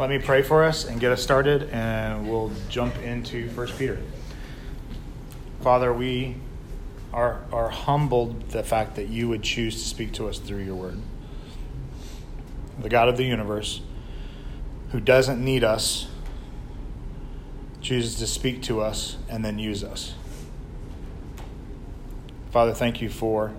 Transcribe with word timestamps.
Let 0.00 0.08
me 0.08 0.18
pray 0.18 0.40
for 0.40 0.64
us 0.64 0.86
and 0.86 0.98
get 0.98 1.12
us 1.12 1.22
started, 1.22 1.68
and 1.72 2.26
we'll 2.26 2.50
jump 2.70 2.96
into 3.02 3.50
1 3.50 3.66
Peter. 3.76 3.98
Father, 5.60 5.92
we 5.92 6.36
are, 7.12 7.42
are 7.52 7.68
humbled 7.68 8.48
the 8.48 8.62
fact 8.62 8.96
that 8.96 9.08
you 9.08 9.28
would 9.28 9.42
choose 9.42 9.74
to 9.74 9.86
speak 9.86 10.14
to 10.14 10.26
us 10.26 10.38
through 10.38 10.62
your 10.62 10.74
word. 10.74 10.98
The 12.80 12.88
God 12.88 13.10
of 13.10 13.18
the 13.18 13.24
universe, 13.24 13.82
who 14.92 15.00
doesn't 15.00 15.44
need 15.44 15.64
us, 15.64 16.06
chooses 17.82 18.16
to 18.20 18.26
speak 18.26 18.62
to 18.62 18.80
us 18.80 19.18
and 19.28 19.44
then 19.44 19.58
use 19.58 19.84
us. 19.84 20.14
Father, 22.52 22.72
thank 22.72 23.02
you 23.02 23.10
for 23.10 23.52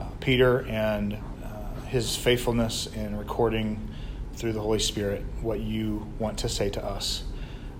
uh, 0.00 0.04
Peter 0.20 0.64
and 0.68 1.14
uh, 1.14 1.80
his 1.88 2.14
faithfulness 2.14 2.86
in 2.86 3.18
recording 3.18 3.87
through 4.38 4.52
the 4.52 4.60
Holy 4.60 4.78
Spirit 4.78 5.24
what 5.42 5.58
you 5.58 6.06
want 6.20 6.38
to 6.38 6.48
say 6.48 6.70
to 6.70 6.84
us 6.84 7.24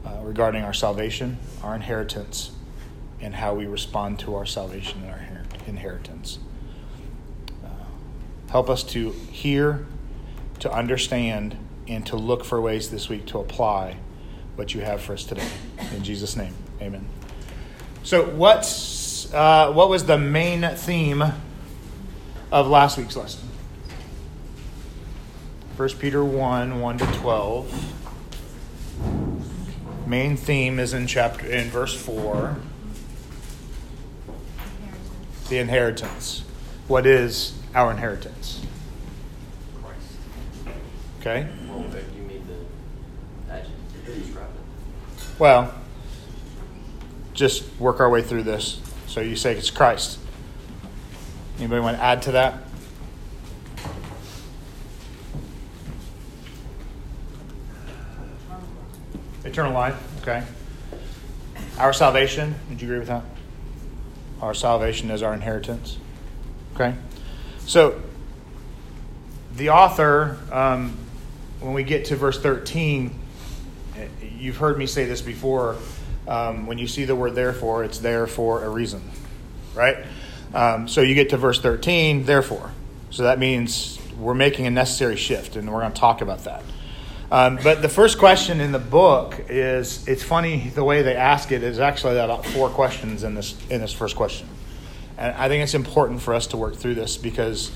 uh, 0.04 0.18
regarding 0.22 0.64
our 0.64 0.74
salvation, 0.74 1.38
our 1.62 1.76
inheritance, 1.76 2.50
and 3.20 3.36
how 3.36 3.54
we 3.54 3.64
respond 3.66 4.18
to 4.18 4.34
our 4.34 4.44
salvation 4.44 5.02
and 5.04 5.12
our 5.12 5.20
inheritance. 5.68 6.40
Uh, 7.64 7.68
help 8.50 8.68
us 8.68 8.82
to 8.82 9.10
hear, 9.30 9.86
to 10.58 10.72
understand, 10.72 11.56
and 11.86 12.04
to 12.06 12.16
look 12.16 12.44
for 12.44 12.60
ways 12.60 12.90
this 12.90 13.08
week 13.08 13.24
to 13.26 13.38
apply 13.38 13.96
what 14.56 14.74
you 14.74 14.80
have 14.80 15.00
for 15.00 15.12
us 15.12 15.22
today. 15.22 15.48
In 15.94 16.02
Jesus' 16.02 16.36
name, 16.36 16.54
amen. 16.82 17.06
So, 18.02 18.24
what's, 18.30 19.32
uh, 19.32 19.70
what 19.72 19.88
was 19.88 20.06
the 20.06 20.18
main 20.18 20.68
theme 20.74 21.22
of 22.50 22.66
last 22.66 22.98
week's 22.98 23.16
lesson? 23.16 23.48
1 25.78 25.88
Peter 25.90 26.24
1 26.24 26.80
1 26.80 26.98
to 26.98 27.06
12. 27.06 27.94
Main 30.08 30.36
theme 30.36 30.80
is 30.80 30.92
in 30.92 31.06
chapter 31.06 31.46
in 31.46 31.68
verse 31.68 31.94
4. 31.94 32.56
The 35.48 35.58
inheritance. 35.58 36.42
What 36.88 37.06
is 37.06 37.56
our 37.76 37.92
inheritance? 37.92 38.66
Okay? 41.20 41.46
Well, 45.38 45.72
just 47.34 47.62
work 47.78 48.00
our 48.00 48.10
way 48.10 48.22
through 48.22 48.42
this. 48.42 48.80
So 49.06 49.20
you 49.20 49.36
say 49.36 49.56
it's 49.56 49.70
Christ. 49.70 50.18
Anybody 51.58 51.80
want 51.80 51.98
to 51.98 52.02
add 52.02 52.22
to 52.22 52.32
that? 52.32 52.67
Eternal 59.58 59.74
life, 59.74 60.22
okay. 60.22 60.44
Our 61.78 61.92
salvation, 61.92 62.54
would 62.68 62.80
you 62.80 62.86
agree 62.86 63.00
with 63.00 63.08
that? 63.08 63.24
Our 64.40 64.54
salvation 64.54 65.10
is 65.10 65.20
our 65.20 65.34
inheritance, 65.34 65.98
okay. 66.76 66.94
So, 67.66 68.00
the 69.56 69.70
author, 69.70 70.38
um, 70.52 70.96
when 71.58 71.72
we 71.72 71.82
get 71.82 72.04
to 72.04 72.14
verse 72.14 72.40
13, 72.40 73.18
you've 74.38 74.58
heard 74.58 74.78
me 74.78 74.86
say 74.86 75.06
this 75.06 75.22
before. 75.22 75.74
Um, 76.28 76.68
when 76.68 76.78
you 76.78 76.86
see 76.86 77.04
the 77.04 77.16
word 77.16 77.34
therefore, 77.34 77.82
it's 77.82 77.98
there 77.98 78.28
for 78.28 78.62
a 78.62 78.68
reason, 78.68 79.02
right? 79.74 79.96
Um, 80.54 80.86
so 80.86 81.00
you 81.00 81.16
get 81.16 81.30
to 81.30 81.36
verse 81.36 81.60
13, 81.60 82.26
therefore. 82.26 82.70
So 83.10 83.24
that 83.24 83.40
means 83.40 83.98
we're 84.20 84.34
making 84.34 84.68
a 84.68 84.70
necessary 84.70 85.16
shift, 85.16 85.56
and 85.56 85.68
we're 85.72 85.80
going 85.80 85.94
to 85.94 86.00
talk 86.00 86.20
about 86.20 86.44
that. 86.44 86.62
Um, 87.30 87.58
but 87.62 87.82
the 87.82 87.90
first 87.90 88.18
question 88.18 88.60
in 88.60 88.72
the 88.72 88.78
book 88.78 89.38
is 89.50 90.06
it's 90.08 90.22
funny 90.22 90.70
the 90.74 90.84
way 90.84 91.02
they 91.02 91.14
ask 91.14 91.52
it 91.52 91.62
is 91.62 91.78
actually 91.78 92.16
about 92.16 92.46
four 92.46 92.70
questions 92.70 93.22
in 93.22 93.34
this 93.34 93.54
in 93.68 93.82
this 93.82 93.92
first 93.92 94.16
question. 94.16 94.48
And 95.18 95.34
I 95.34 95.48
think 95.48 95.62
it's 95.62 95.74
important 95.74 96.22
for 96.22 96.32
us 96.32 96.46
to 96.48 96.56
work 96.56 96.76
through 96.76 96.94
this 96.94 97.18
because 97.18 97.70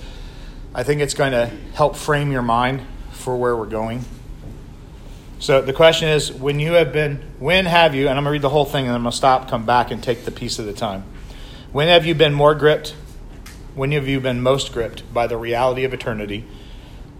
I 0.74 0.84
think 0.84 1.02
it's 1.02 1.12
going 1.12 1.32
to 1.32 1.46
help 1.74 1.96
frame 1.96 2.32
your 2.32 2.42
mind 2.42 2.82
for 3.10 3.36
where 3.36 3.54
we're 3.54 3.66
going. 3.66 4.04
So 5.38 5.60
the 5.60 5.74
question 5.74 6.08
is 6.08 6.32
when 6.32 6.58
you 6.58 6.74
have 6.74 6.92
been 6.92 7.20
when 7.38 7.66
have 7.66 7.94
you 7.94 8.08
and 8.08 8.16
I'm 8.16 8.24
going 8.24 8.26
to 8.26 8.30
read 8.30 8.42
the 8.42 8.48
whole 8.48 8.64
thing 8.64 8.86
and 8.86 8.94
I'm 8.94 9.02
going 9.02 9.10
to 9.10 9.16
stop, 9.16 9.50
come 9.50 9.66
back 9.66 9.90
and 9.90 10.02
take 10.02 10.24
the 10.24 10.30
piece 10.30 10.58
at 10.60 10.66
a 10.66 10.72
time. 10.72 11.04
When 11.72 11.88
have 11.88 12.06
you 12.06 12.14
been 12.14 12.32
more 12.32 12.54
gripped? 12.54 12.94
When 13.74 13.92
have 13.92 14.08
you 14.08 14.18
been 14.20 14.40
most 14.40 14.72
gripped 14.72 15.12
by 15.12 15.26
the 15.26 15.36
reality 15.36 15.84
of 15.84 15.92
eternity? 15.92 16.46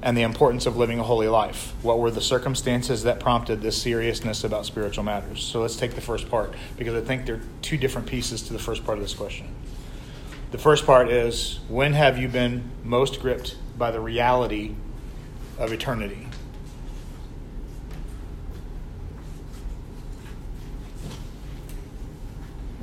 And 0.02 0.16
the 0.16 0.22
importance 0.22 0.66
of 0.66 0.76
living 0.76 0.98
a 0.98 1.02
holy 1.04 1.28
life. 1.28 1.72
What 1.82 2.00
were 2.00 2.10
the 2.10 2.20
circumstances 2.20 3.04
that 3.04 3.20
prompted 3.20 3.62
this 3.62 3.80
seriousness 3.80 4.42
about 4.42 4.66
spiritual 4.66 5.04
matters? 5.04 5.42
So 5.44 5.60
let's 5.60 5.76
take 5.76 5.94
the 5.94 6.00
first 6.00 6.28
part 6.28 6.52
because 6.76 6.94
I 6.94 7.06
think 7.06 7.24
there 7.24 7.36
are 7.36 7.42
two 7.62 7.76
different 7.76 8.08
pieces 8.08 8.42
to 8.42 8.52
the 8.52 8.58
first 8.58 8.84
part 8.84 8.98
of 8.98 9.04
this 9.04 9.14
question. 9.14 9.46
The 10.50 10.58
first 10.58 10.84
part 10.84 11.08
is 11.08 11.60
when 11.68 11.92
have 11.92 12.18
you 12.18 12.28
been 12.28 12.70
most 12.82 13.20
gripped 13.20 13.56
by 13.78 13.92
the 13.92 14.00
reality 14.00 14.74
of 15.56 15.72
eternity? 15.72 16.26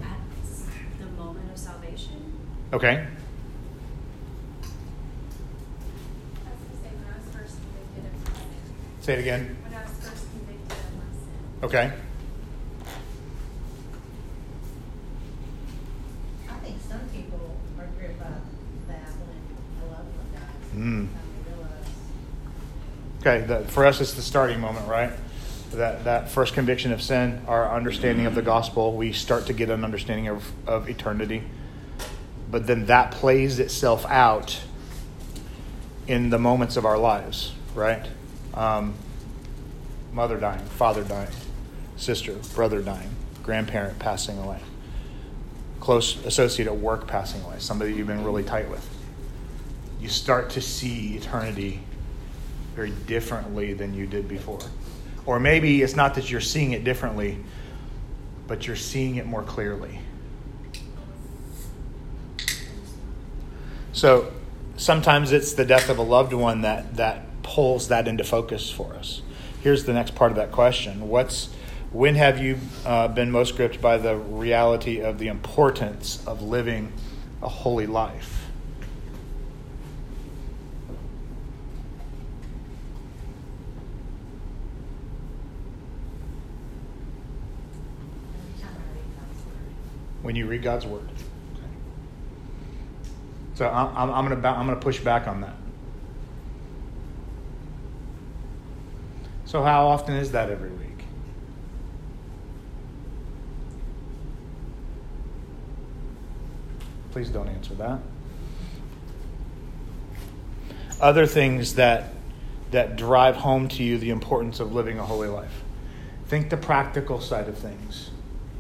At 0.01 0.17
the 0.99 1.05
moment 1.21 1.51
of 1.51 1.57
salvation. 1.57 2.33
Okay. 2.71 3.05
Say 9.09 9.15
it 9.15 9.21
again. 9.21 9.57
When 9.63 9.73
I 9.73 9.81
was 9.81 9.91
first 10.07 10.29
convicted 10.29 10.77
of 10.77 10.93
my 10.95 11.03
sin. 11.17 11.63
Okay. 11.63 11.91
I 16.47 16.53
think 16.59 16.77
some 16.87 16.99
people 17.11 17.57
are 17.79 17.87
gripped 17.97 18.19
by 18.19 18.25
that 18.25 19.09
when 19.17 19.33
a 19.81 19.91
loved 19.91 20.15
one 20.15 20.27
dies. 20.31 20.51
Mm. 20.75 21.07
Okay, 23.21 23.47
the, 23.47 23.67
for 23.71 23.87
us, 23.87 23.99
it's 23.99 24.13
the 24.13 24.21
starting 24.21 24.59
moment, 24.59 24.87
right? 24.87 25.11
That, 25.71 26.03
that 26.03 26.29
first 26.29 26.53
conviction 26.53 26.91
of 26.91 27.01
sin, 27.01 27.41
our 27.47 27.75
understanding 27.75 28.27
of 28.27 28.35
the 28.35 28.43
gospel, 28.43 28.95
we 28.95 29.11
start 29.11 29.47
to 29.47 29.53
get 29.53 29.71
an 29.71 29.83
understanding 29.83 30.27
of, 30.27 30.51
of 30.67 30.87
eternity. 30.87 31.41
But 32.51 32.67
then 32.67 32.85
that 32.85 33.09
plays 33.09 33.57
itself 33.57 34.05
out 34.05 34.61
in 36.05 36.29
the 36.29 36.37
moments 36.37 36.77
of 36.77 36.85
our 36.85 36.99
lives, 36.99 37.53
right? 37.73 38.05
Um, 38.53 38.93
mother 40.11 40.37
dying, 40.37 40.65
father 40.65 41.03
dying, 41.03 41.31
sister, 41.97 42.35
brother 42.55 42.81
dying, 42.81 43.09
grandparent 43.43 43.99
passing 43.99 44.37
away, 44.39 44.59
close 45.79 46.23
associate 46.25 46.67
at 46.67 46.75
work 46.75 47.07
passing 47.07 47.41
away, 47.43 47.55
somebody 47.59 47.93
you've 47.93 48.07
been 48.07 48.23
really 48.23 48.43
tight 48.43 48.69
with. 48.69 48.87
You 50.01 50.09
start 50.09 50.49
to 50.51 50.61
see 50.61 51.15
eternity 51.15 51.81
very 52.75 52.91
differently 53.07 53.73
than 53.73 53.93
you 53.93 54.07
did 54.07 54.27
before. 54.27 54.59
Or 55.25 55.39
maybe 55.39 55.81
it's 55.81 55.95
not 55.95 56.15
that 56.15 56.31
you're 56.31 56.41
seeing 56.41 56.71
it 56.71 56.83
differently, 56.83 57.37
but 58.47 58.65
you're 58.65 58.75
seeing 58.75 59.17
it 59.17 59.25
more 59.25 59.43
clearly. 59.43 59.99
So 63.91 64.31
sometimes 64.77 65.31
it's 65.31 65.53
the 65.53 65.65
death 65.65 65.89
of 65.89 65.97
a 65.97 66.01
loved 66.01 66.33
one 66.33 66.61
that, 66.61 66.95
that 66.95 67.25
pulls 67.49 67.87
that 67.87 68.07
into 68.07 68.23
focus 68.23 68.69
for 68.69 68.93
us. 68.93 69.23
Here's 69.63 69.85
the 69.85 69.93
next 69.93 70.13
part 70.13 70.31
of 70.31 70.37
that 70.37 70.51
question. 70.51 71.09
What's 71.09 71.49
when 71.91 72.13
have 72.13 72.37
you 72.37 72.59
uh, 72.85 73.07
been 73.07 73.31
most 73.31 73.55
gripped 73.55 73.81
by 73.81 73.97
the 73.97 74.15
reality 74.15 75.01
of 75.01 75.17
the 75.17 75.27
importance 75.27 76.23
of 76.27 76.43
living 76.43 76.93
a 77.41 77.49
holy 77.49 77.87
life? 77.87 78.35
When 90.21 90.35
you 90.35 90.45
read 90.45 90.61
God's 90.61 90.85
word. 90.85 91.01
Okay. 91.01 91.63
So 93.55 93.67
I'm, 93.67 94.11
I'm 94.11 94.29
I'm 94.29 94.65
going 94.67 94.67
to 94.67 94.75
push 94.75 94.99
back 94.99 95.27
on 95.27 95.41
that. 95.41 95.55
So, 99.49 99.63
how 99.63 99.87
often 99.87 100.13
is 100.13 100.33
that 100.33 100.51
every 100.51 100.69
week? 100.69 101.05
Please 107.09 107.29
don't 107.31 107.47
answer 107.47 107.73
that. 107.73 107.99
Other 111.01 111.25
things 111.25 111.73
that, 111.73 112.13
that 112.69 112.95
drive 112.95 113.37
home 113.37 113.67
to 113.69 113.83
you 113.83 113.97
the 113.97 114.11
importance 114.11 114.59
of 114.59 114.71
living 114.71 114.99
a 114.99 115.03
holy 115.03 115.29
life. 115.29 115.63
Think 116.27 116.51
the 116.51 116.57
practical 116.57 117.19
side 117.19 117.47
of 117.47 117.57
things, 117.57 118.11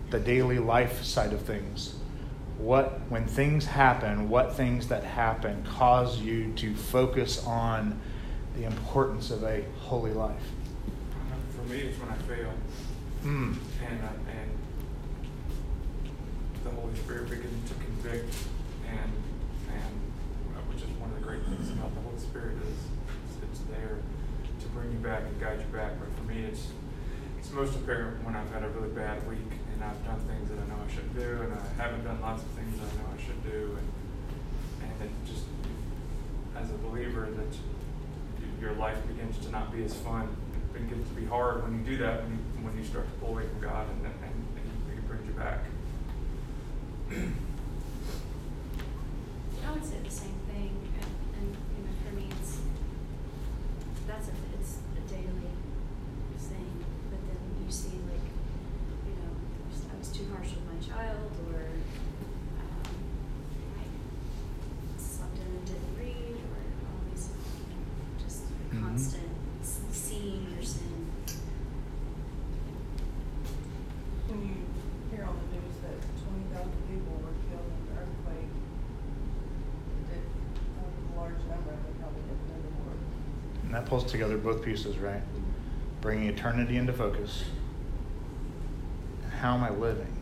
the 0.09 0.19
daily 0.19 0.57
life 0.57 1.03
side 1.03 1.33
of 1.33 1.43
things. 1.43 1.93
What, 2.57 2.99
when 3.09 3.27
things 3.27 3.67
happen, 3.67 4.27
what 4.27 4.55
things 4.55 4.87
that 4.87 5.03
happen 5.03 5.63
cause 5.69 6.19
you 6.19 6.51
to 6.53 6.73
focus 6.73 7.45
on 7.45 8.01
the 8.57 8.63
importance 8.63 9.29
of 9.29 9.43
a 9.43 9.63
holy 9.81 10.13
life? 10.13 10.41
For 11.69 11.75
me, 11.75 11.81
it's 11.81 11.99
when 11.99 12.09
I 12.09 12.17
fail. 12.25 12.53
Mm. 13.23 13.53
And, 13.85 14.01
uh, 14.01 14.31
and 14.31 14.49
the 16.63 16.71
Holy 16.71 16.95
Spirit 16.95 17.29
begins 17.29 17.69
to 17.69 17.75
convict, 17.75 18.33
and, 18.89 19.11
and 19.69 19.93
which 20.73 20.81
is 20.81 20.89
one 20.97 21.11
of 21.11 21.15
the 21.19 21.25
great 21.25 21.43
things 21.45 21.69
about 21.69 21.93
the 21.93 22.01
Holy 22.01 22.17
Spirit 22.17 22.57
is, 22.65 22.73
is 22.73 23.43
it's 23.43 23.59
there 23.69 23.99
to 24.59 24.67
bring 24.69 24.91
you 24.91 24.97
back 24.97 25.23
and 25.23 25.39
guide 25.39 25.59
you 25.59 25.69
back. 25.75 25.93
But 25.99 26.09
for 26.17 26.23
me, 26.31 26.41
it's 26.45 26.67
it's 27.37 27.51
most 27.51 27.75
apparent 27.75 28.23
when 28.25 28.35
I've 28.35 28.51
had 28.51 28.63
a 28.63 28.69
really 28.69 28.89
bad 28.89 29.25
week 29.29 29.53
and 29.73 29.83
I've 29.83 30.03
done 30.05 30.19
things 30.27 30.49
that 30.49 30.59
I 30.59 30.65
know 30.67 30.75
I 30.83 30.91
shouldn't 30.91 31.15
do, 31.15 31.41
and 31.43 31.53
I 31.53 31.81
haven't 31.81 32.03
done 32.03 32.19
lots 32.19 32.43
of 32.43 32.49
things 32.49 32.77
that 32.79 32.89
I 32.89 32.93
know 32.97 33.09
I 33.13 33.21
should 33.21 33.43
do, 33.45 33.77
and 33.77 33.87
and 34.89 35.05
it 35.05 35.11
just 35.25 35.45
as 36.57 36.69
a 36.71 36.77
believer 36.81 37.29
that 37.29 37.53
your 38.59 38.73
life 38.73 38.97
begins 39.07 39.37
to 39.45 39.51
not 39.51 39.71
be 39.71 39.83
as 39.83 39.93
fun. 39.93 40.35
It 40.75 40.87
begins 40.87 41.07
to 41.09 41.15
be 41.15 41.25
hard 41.25 41.63
when 41.63 41.79
you 41.79 41.85
do 41.85 41.97
that, 42.03 42.23
when 42.23 42.31
you, 42.33 42.39
when 42.65 42.77
you 42.77 42.83
start 42.85 43.05
to 43.05 43.11
pull 43.19 43.29
away 43.29 43.43
from 43.47 43.59
God 43.61 43.87
and, 43.89 44.05
and, 44.05 44.15
and 44.23 44.93
He 44.93 44.99
brings 45.07 45.25
you 45.27 45.33
back. 45.33 45.59
I 49.67 49.71
would 49.73 49.85
say 49.85 49.97
the 50.03 50.09
same 50.09 50.35
thing, 50.49 50.71
and, 50.97 51.11
and, 51.37 51.47
you 51.77 51.83
know, 51.83 51.93
for 52.05 52.15
me, 52.15 52.25
it's, 52.41 52.57
that's 54.07 54.27
a, 54.29 54.31
it's 54.59 54.77
a 54.97 55.01
daily 55.09 55.51
thing, 56.37 56.71
but 57.11 57.19
then 57.27 57.37
you 57.65 57.71
see 57.71 57.99
like, 58.09 58.25
you 59.05 59.13
know, 59.21 59.33
I 59.93 59.97
was 59.99 60.09
too 60.09 60.25
harsh 60.33 60.49
with 60.57 60.65
my 60.65 60.79
child, 60.81 61.29
or, 61.53 61.61
um, 62.57 62.95
I 63.77 63.83
slept 64.97 65.37
in 65.37 65.41
and 65.45 65.65
didn't 65.65 65.93
read, 65.99 66.37
or 66.49 66.61
all 66.89 66.99
these, 67.11 67.29
just 68.23 68.41
Mhm. 68.73 68.81
constant 68.81 69.29
s- 69.61 69.81
seeing 69.91 70.47
your 70.53 70.63
sin. 70.63 71.05
When 74.29 74.39
you 74.41 74.55
hear 75.11 75.25
on 75.25 75.35
the 75.37 75.45
news 75.57 75.77
that 75.85 75.97
twenty 76.21 76.45
thousand 76.53 76.81
people 76.89 77.13
were 77.21 77.33
killed 77.49 77.65
in 77.69 77.81
the 77.89 77.93
earthquake, 78.01 78.53
that, 80.09 80.21
that 80.21 80.85
was 80.85 80.95
a 81.01 81.19
large 81.19 81.41
number, 81.49 81.71
and 81.73 81.81
they 81.85 81.93
probably 81.97 82.21
didn't 82.29 82.45
know 82.49 82.61
the 82.61 82.73
Lord. 82.85 82.99
And 83.65 83.73
that 83.73 83.78
pulls 83.89 84.05
together 84.05 84.37
both 84.37 84.63
pieces, 84.63 84.97
right? 84.97 85.21
Bringing 85.99 86.27
eternity 86.29 86.77
into 86.77 86.93
focus. 86.93 87.43
How 89.39 89.55
am 89.55 89.63
I 89.63 89.71
living? 89.71 90.15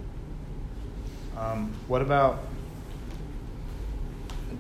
Um, 1.38 1.74
what 1.88 2.02
about, 2.02 2.40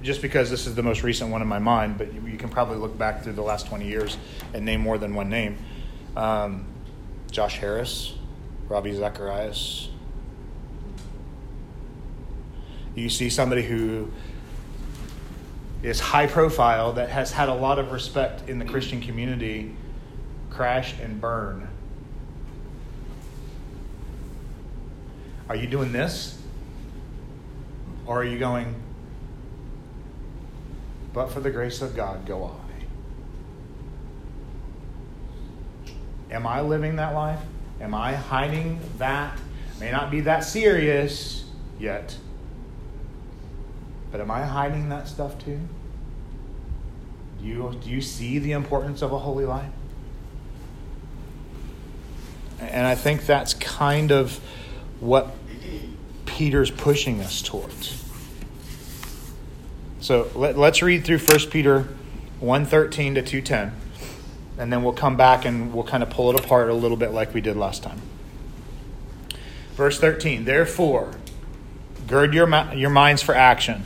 just 0.03 0.21
because 0.21 0.49
this 0.49 0.67
is 0.67 0.75
the 0.75 0.83
most 0.83 1.03
recent 1.03 1.31
one 1.31 1.41
in 1.41 1.47
my 1.47 1.57
mind, 1.57 1.97
but 1.97 2.13
you, 2.13 2.21
you 2.27 2.37
can 2.37 2.49
probably 2.49 2.77
look 2.77 2.97
back 2.97 3.23
through 3.23 3.33
the 3.33 3.41
last 3.41 3.67
20 3.67 3.87
years 3.87 4.17
and 4.53 4.65
name 4.65 4.81
more 4.81 4.97
than 4.97 5.15
one 5.15 5.29
name. 5.29 5.57
Um, 6.15 6.65
Josh 7.31 7.57
Harris, 7.57 8.13
Ravi 8.67 8.93
Zacharias. 8.93 9.89
You 12.93 13.09
see 13.09 13.29
somebody 13.29 13.63
who 13.63 14.11
is 15.83 15.99
high 15.99 16.27
profile 16.27 16.93
that 16.93 17.09
has 17.09 17.31
had 17.31 17.49
a 17.49 17.53
lot 17.53 17.79
of 17.79 17.91
respect 17.91 18.49
in 18.49 18.59
the 18.59 18.65
Christian 18.65 19.01
community 19.01 19.75
crash 20.49 20.95
and 20.99 21.21
burn. 21.21 21.67
Are 25.49 25.55
you 25.55 25.67
doing 25.67 25.91
this? 25.91 26.41
Or 28.05 28.21
are 28.21 28.25
you 28.25 28.39
going, 28.39 28.73
but 31.13 31.27
for 31.27 31.41
the 31.41 31.51
grace 31.51 31.81
of 31.81 31.95
God, 31.95 32.25
go 32.25 32.45
I? 32.45 32.67
Am 36.33 36.47
I 36.47 36.61
living 36.61 36.95
that 36.97 37.13
life? 37.13 37.39
Am 37.81 37.93
I 37.93 38.13
hiding 38.13 38.79
that? 38.97 39.37
May 39.79 39.91
not 39.91 40.09
be 40.09 40.21
that 40.21 40.45
serious 40.45 41.45
yet. 41.79 42.17
But 44.11 44.21
am 44.21 44.31
I 44.31 44.43
hiding 44.43 44.89
that 44.89 45.07
stuff 45.07 45.37
too? 45.43 45.59
Do 47.39 47.45
you, 47.45 47.77
do 47.83 47.89
you 47.89 48.01
see 48.01 48.39
the 48.39 48.53
importance 48.53 49.01
of 49.01 49.11
a 49.11 49.19
holy 49.19 49.45
life? 49.45 49.71
And 52.59 52.87
I 52.87 52.95
think 52.95 53.25
that's 53.25 53.53
kind 53.53 54.11
of 54.11 54.39
what 54.99 55.35
Peter's 56.25 56.71
pushing 56.71 57.21
us 57.21 57.41
towards. 57.41 58.03
So 59.99 60.29
let, 60.35 60.57
us 60.57 60.81
read 60.81 61.03
through 61.05 61.19
1 61.19 61.39
Peter 61.49 61.87
1.13 62.41 63.25
to 63.25 63.41
2.10, 63.41 63.71
and 64.57 64.71
then 64.71 64.83
we'll 64.83 64.93
come 64.93 65.17
back 65.17 65.45
and 65.45 65.73
we'll 65.73 65.83
kind 65.83 66.03
of 66.03 66.09
pull 66.09 66.29
it 66.31 66.39
apart 66.39 66.69
a 66.69 66.73
little 66.73 66.97
bit 66.97 67.11
like 67.11 67.33
we 67.33 67.41
did 67.41 67.57
last 67.57 67.83
time. 67.83 68.01
Verse 69.73 69.99
13, 69.99 70.45
Therefore, 70.45 71.15
gird 72.07 72.33
your, 72.33 72.47
your 72.73 72.89
minds 72.89 73.21
for 73.21 73.35
action. 73.35 73.85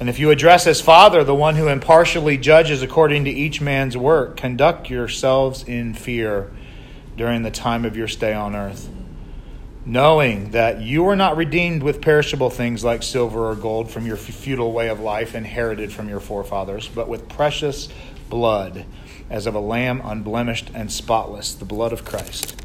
And 0.00 0.08
if 0.08 0.18
you 0.18 0.30
address 0.30 0.66
as 0.66 0.80
Father 0.80 1.22
the 1.22 1.34
one 1.34 1.54
who 1.54 1.68
impartially 1.68 2.36
judges 2.36 2.82
according 2.82 3.24
to 3.24 3.30
each 3.30 3.60
man's 3.60 3.96
work, 3.96 4.36
conduct 4.36 4.90
yourselves 4.90 5.62
in 5.62 5.94
fear 5.94 6.50
during 7.16 7.42
the 7.42 7.50
time 7.50 7.84
of 7.84 7.96
your 7.96 8.08
stay 8.08 8.32
on 8.32 8.56
earth, 8.56 8.88
knowing 9.86 10.50
that 10.50 10.80
you 10.80 11.06
are 11.06 11.14
not 11.14 11.36
redeemed 11.36 11.84
with 11.84 12.02
perishable 12.02 12.50
things 12.50 12.82
like 12.82 13.04
silver 13.04 13.48
or 13.48 13.54
gold 13.54 13.88
from 13.88 14.04
your 14.04 14.16
futile 14.16 14.72
way 14.72 14.88
of 14.88 14.98
life 14.98 15.34
inherited 15.34 15.92
from 15.92 16.08
your 16.08 16.20
forefathers, 16.20 16.88
but 16.88 17.08
with 17.08 17.28
precious 17.28 17.88
blood, 18.28 18.84
as 19.30 19.46
of 19.46 19.54
a 19.54 19.60
lamb 19.60 20.02
unblemished 20.04 20.70
and 20.74 20.90
spotless, 20.90 21.54
the 21.54 21.64
blood 21.64 21.92
of 21.92 22.04
Christ. 22.04 22.60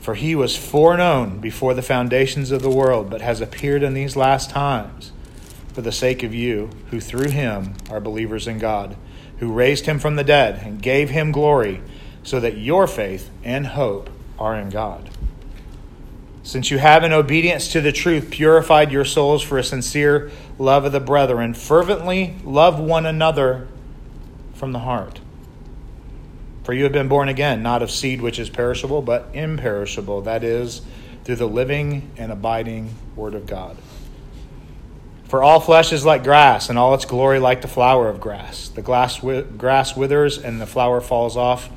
For 0.00 0.14
he 0.14 0.36
was 0.36 0.56
foreknown 0.56 1.40
before 1.40 1.74
the 1.74 1.82
foundations 1.82 2.52
of 2.52 2.62
the 2.62 2.70
world, 2.70 3.10
but 3.10 3.20
has 3.20 3.40
appeared 3.40 3.82
in 3.82 3.94
these 3.94 4.14
last 4.14 4.48
times 4.50 5.10
for 5.80 5.84
the 5.84 5.92
sake 5.92 6.22
of 6.22 6.34
you, 6.34 6.68
who 6.90 7.00
through 7.00 7.30
him 7.30 7.72
are 7.88 8.00
believers 8.00 8.46
in 8.46 8.58
God, 8.58 8.98
who 9.38 9.50
raised 9.50 9.86
him 9.86 9.98
from 9.98 10.16
the 10.16 10.22
dead 10.22 10.60
and 10.62 10.82
gave 10.82 11.08
him 11.08 11.32
glory, 11.32 11.80
so 12.22 12.38
that 12.38 12.58
your 12.58 12.86
faith 12.86 13.30
and 13.42 13.68
hope 13.68 14.10
are 14.38 14.54
in 14.54 14.68
God. 14.68 15.08
Since 16.42 16.70
you 16.70 16.76
have, 16.76 17.02
in 17.02 17.14
obedience 17.14 17.72
to 17.72 17.80
the 17.80 17.92
truth, 17.92 18.30
purified 18.30 18.92
your 18.92 19.06
souls 19.06 19.42
for 19.42 19.56
a 19.56 19.64
sincere 19.64 20.30
love 20.58 20.84
of 20.84 20.92
the 20.92 21.00
brethren, 21.00 21.54
fervently 21.54 22.36
love 22.44 22.78
one 22.78 23.06
another 23.06 23.66
from 24.52 24.72
the 24.72 24.80
heart. 24.80 25.18
For 26.62 26.74
you 26.74 26.82
have 26.82 26.92
been 26.92 27.08
born 27.08 27.30
again, 27.30 27.62
not 27.62 27.82
of 27.82 27.90
seed 27.90 28.20
which 28.20 28.38
is 28.38 28.50
perishable, 28.50 29.00
but 29.00 29.30
imperishable, 29.32 30.20
that 30.22 30.44
is, 30.44 30.82
through 31.24 31.36
the 31.36 31.48
living 31.48 32.10
and 32.18 32.30
abiding 32.30 32.94
Word 33.16 33.34
of 33.34 33.46
God. 33.46 33.78
For 35.30 35.44
all 35.44 35.60
flesh 35.60 35.92
is 35.92 36.04
like 36.04 36.24
grass, 36.24 36.70
and 36.70 36.76
all 36.76 36.92
its 36.92 37.04
glory 37.04 37.38
like 37.38 37.62
the 37.62 37.68
flower 37.68 38.08
of 38.08 38.20
grass. 38.20 38.68
The 38.68 38.82
glass 38.82 39.18
wi- 39.18 39.42
grass 39.42 39.94
withers, 39.94 40.36
and 40.36 40.60
the 40.60 40.66
flower 40.66 41.00
falls 41.00 41.36
off, 41.36 41.70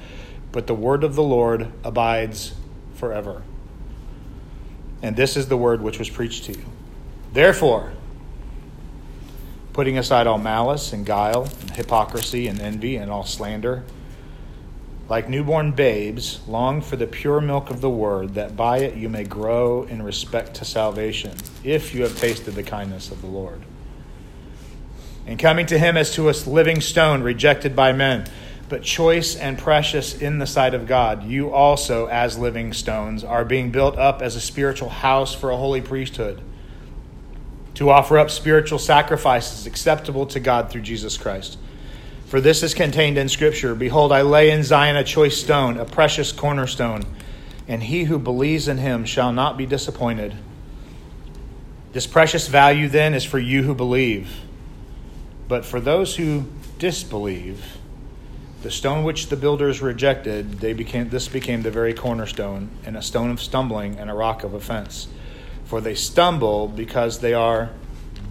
but 0.52 0.66
the 0.66 0.74
word 0.74 1.04
of 1.04 1.14
the 1.14 1.22
Lord 1.22 1.72
abides 1.84 2.56
forever. 2.96 3.44
And 5.04 5.16
this 5.16 5.38
is 5.38 5.50
the 5.50 5.56
word 5.56 5.84
which 5.84 6.00
was 6.00 6.10
preached 6.10 6.46
to 6.46 6.54
you. 6.54 6.66
Therefore, 7.32 7.94
putting 9.72 10.00
aside 10.00 10.26
all 10.26 10.40
malice 10.40 10.92
and 10.92 11.06
guile, 11.06 11.48
and 11.62 11.70
hypocrisy 11.70 12.48
and 12.48 12.60
envy, 12.60 12.96
and 12.96 13.12
all 13.12 13.24
slander, 13.24 13.84
like 15.14 15.30
newborn 15.30 15.70
babes, 15.70 16.40
long 16.48 16.82
for 16.82 16.96
the 16.96 17.06
pure 17.06 17.40
milk 17.40 17.70
of 17.70 17.82
the 17.82 17.90
word, 17.90 18.34
that 18.34 18.56
by 18.56 18.80
it 18.80 18.96
you 18.96 19.08
may 19.08 19.24
grow 19.24 19.84
in 19.84 20.02
respect 20.02 20.56
to 20.56 20.66
salvation, 20.66 21.38
if 21.64 21.94
you 21.94 22.02
have 22.02 22.18
tasted 22.18 22.50
the 22.56 22.64
kindness 22.64 23.12
of 23.12 23.22
the 23.22 23.28
Lord. 23.28 23.62
And 25.28 25.38
coming 25.38 25.68
to 25.68 25.78
him 25.78 25.98
as 25.98 26.16
to 26.16 26.30
a 26.30 26.34
living 26.48 26.82
stone 26.82 27.22
rejected 27.22 27.76
by 27.76 27.92
men, 27.92 28.26
but 28.70 28.82
choice 28.82 29.36
and 29.36 29.56
precious 29.56 30.20
in 30.20 30.40
the 30.40 30.48
sight 30.48 30.74
of 30.74 30.88
God, 30.88 31.24
you 31.24 31.54
also, 31.54 32.08
as 32.08 32.40
living 32.40 32.74
stones, 32.74 33.24
are 33.24 33.46
being 33.46 33.70
built 33.70 33.96
up 34.00 34.24
as 34.24 34.36
a 34.36 34.42
spiritual 34.42 34.90
house 34.90 35.32
for 35.36 35.52
a 35.52 35.58
holy 35.58 35.82
priesthood, 35.82 36.42
to 37.76 37.92
offer 37.92 38.18
up 38.18 38.32
spiritual 38.32 38.80
sacrifices 38.80 39.68
acceptable 39.68 40.26
to 40.26 40.40
God 40.40 40.72
through 40.72 40.82
Jesus 40.82 41.18
Christ. 41.18 41.60
For 42.34 42.42
this 42.42 42.64
is 42.64 42.74
contained 42.74 43.20
in 43.20 43.30
Scripture 43.30 43.76
Behold, 43.76 44.12
I 44.12 44.24
lay 44.24 44.50
in 44.50 44.64
Zion 44.64 44.96
a 44.96 45.04
choice 45.04 45.40
stone, 45.40 45.78
a 45.78 45.86
precious 45.86 46.32
cornerstone, 46.32 47.04
and 47.68 47.84
he 47.84 48.06
who 48.06 48.18
believes 48.18 48.68
in 48.68 48.80
him 48.80 49.06
shall 49.06 49.32
not 49.32 49.56
be 49.56 49.68
disappointed. 49.68 50.34
This 51.92 52.08
precious 52.08 52.48
value 52.48 52.90
then 52.90 53.14
is 53.14 53.24
for 53.24 53.38
you 53.38 53.62
who 53.62 53.76
believe. 53.76 54.36
But 55.48 55.64
for 55.64 55.80
those 55.80 56.16
who 56.16 56.46
disbelieve, 56.80 57.78
the 58.64 58.72
stone 58.72 59.04
which 59.04 59.28
the 59.28 59.38
builders 59.38 59.84
rejected, 59.84 60.54
they 60.54 60.74
became 60.74 61.10
this 61.10 61.28
became 61.28 61.62
the 61.62 61.70
very 61.70 61.94
cornerstone, 61.94 62.72
and 62.84 62.98
a 62.98 63.04
stone 63.04 63.30
of 63.30 63.44
stumbling 63.44 64.00
and 64.00 64.10
a 64.10 64.16
rock 64.16 64.44
of 64.44 64.56
offense. 64.56 65.08
For 65.66 65.82
they 65.82 65.94
stumble 65.94 66.68
because 66.68 67.20
they 67.20 67.36
are 67.36 67.70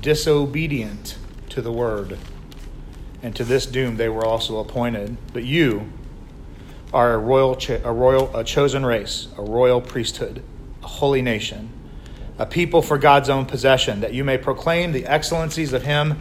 disobedient 0.01 1.19
to 1.51 1.63
the 1.63 1.71
word. 1.71 2.19
And 3.23 3.35
to 3.37 3.45
this 3.45 3.67
doom 3.67 3.97
they 3.97 4.09
were 4.09 4.25
also 4.25 4.59
appointed. 4.59 5.17
But 5.33 5.45
you 5.45 5.93
are 6.93 7.15
a 7.15 7.19
royal, 7.19 7.59
a 7.85 7.93
royal, 7.93 8.37
a 8.37 8.45
chosen 8.45 8.85
race, 8.85 9.29
a 9.39 9.43
royal 9.43 9.81
priesthood, 9.81 10.43
a 10.83 10.87
holy 10.87 11.23
nation, 11.23 11.71
a 12.39 12.47
people 12.47 12.83
for 12.83 12.99
God's 12.99 13.29
own 13.29 13.47
possession, 13.47 14.01
that 14.01 14.13
you 14.13 14.25
may 14.25 14.37
proclaim 14.37 14.93
the 14.93 15.07
excellencies 15.07 15.73
of 15.73 15.85
Him 15.85 16.19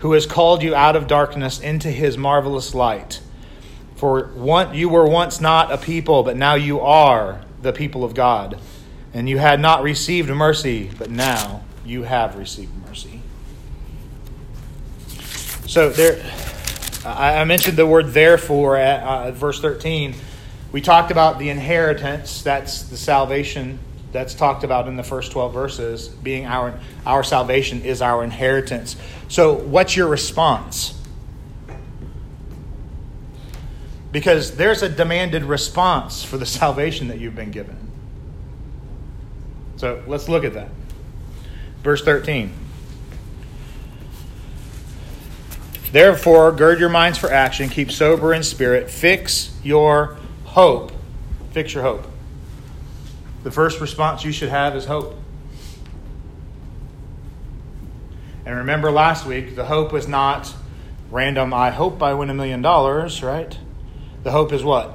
who 0.00 0.12
has 0.12 0.26
called 0.26 0.62
you 0.62 0.74
out 0.74 0.96
of 0.96 1.06
darkness 1.06 1.60
into 1.60 1.90
His 1.90 2.18
marvelous 2.18 2.74
light. 2.74 3.20
For 3.96 4.28
one, 4.28 4.74
you 4.74 4.88
were 4.88 5.06
once 5.06 5.40
not 5.40 5.70
a 5.70 5.78
people, 5.78 6.22
but 6.22 6.36
now 6.36 6.54
you 6.54 6.80
are 6.80 7.42
the 7.60 7.72
people 7.72 8.02
of 8.02 8.14
God. 8.14 8.58
And 9.12 9.28
you 9.28 9.38
had 9.38 9.60
not 9.60 9.82
received 9.82 10.30
mercy, 10.30 10.90
but 10.98 11.10
now 11.10 11.62
you 11.84 12.04
have 12.04 12.36
received 12.36 12.72
mercy. 12.86 13.19
So 15.70 15.88
there, 15.88 16.20
I 17.04 17.44
mentioned 17.44 17.76
the 17.76 17.86
word 17.86 18.08
therefore 18.08 18.76
at 18.76 19.04
uh, 19.04 19.30
verse 19.30 19.60
13. 19.60 20.16
We 20.72 20.80
talked 20.80 21.12
about 21.12 21.38
the 21.38 21.48
inheritance, 21.48 22.42
that's 22.42 22.82
the 22.82 22.96
salvation 22.96 23.78
that's 24.10 24.34
talked 24.34 24.64
about 24.64 24.88
in 24.88 24.96
the 24.96 25.04
first 25.04 25.30
12 25.30 25.54
verses, 25.54 26.08
being 26.08 26.44
our, 26.44 26.76
our 27.06 27.22
salvation 27.22 27.82
is 27.82 28.02
our 28.02 28.24
inheritance. 28.24 28.96
So, 29.28 29.54
what's 29.54 29.94
your 29.94 30.08
response? 30.08 31.00
Because 34.10 34.56
there's 34.56 34.82
a 34.82 34.88
demanded 34.88 35.44
response 35.44 36.24
for 36.24 36.36
the 36.36 36.46
salvation 36.46 37.06
that 37.06 37.20
you've 37.20 37.36
been 37.36 37.52
given. 37.52 37.76
So, 39.76 40.02
let's 40.08 40.28
look 40.28 40.42
at 40.42 40.54
that. 40.54 40.70
Verse 41.84 42.02
13. 42.02 42.52
Therefore, 45.92 46.52
gird 46.52 46.78
your 46.78 46.88
minds 46.88 47.18
for 47.18 47.32
action, 47.32 47.68
keep 47.68 47.90
sober 47.90 48.32
in 48.32 48.42
spirit, 48.42 48.90
fix 48.90 49.56
your 49.64 50.16
hope. 50.44 50.92
Fix 51.52 51.74
your 51.74 51.82
hope. 51.82 52.06
The 53.42 53.50
first 53.50 53.80
response 53.80 54.24
you 54.24 54.32
should 54.32 54.50
have 54.50 54.76
is 54.76 54.84
hope. 54.84 55.16
And 58.46 58.56
remember 58.56 58.90
last 58.90 59.26
week, 59.26 59.56
the 59.56 59.64
hope 59.64 59.92
was 59.92 60.06
not 60.06 60.54
random, 61.10 61.52
I 61.52 61.70
hope 61.70 62.02
I 62.02 62.14
win 62.14 62.30
a 62.30 62.34
million 62.34 62.62
dollars, 62.62 63.22
right? 63.22 63.58
The 64.22 64.30
hope 64.30 64.52
is 64.52 64.62
what? 64.62 64.92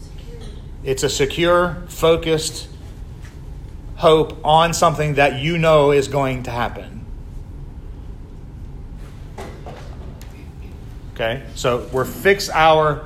Secure. 0.00 0.40
It's 0.84 1.02
a 1.02 1.10
secure, 1.10 1.82
focused 1.88 2.68
hope 3.96 4.38
on 4.44 4.74
something 4.74 5.14
that 5.14 5.38
you 5.38 5.56
know 5.56 5.92
is 5.92 6.08
going 6.08 6.42
to 6.42 6.50
happen. 6.50 6.91
Okay, 11.22 11.40
so 11.54 11.88
we're 11.92 12.04
fix 12.04 12.50
our 12.50 13.04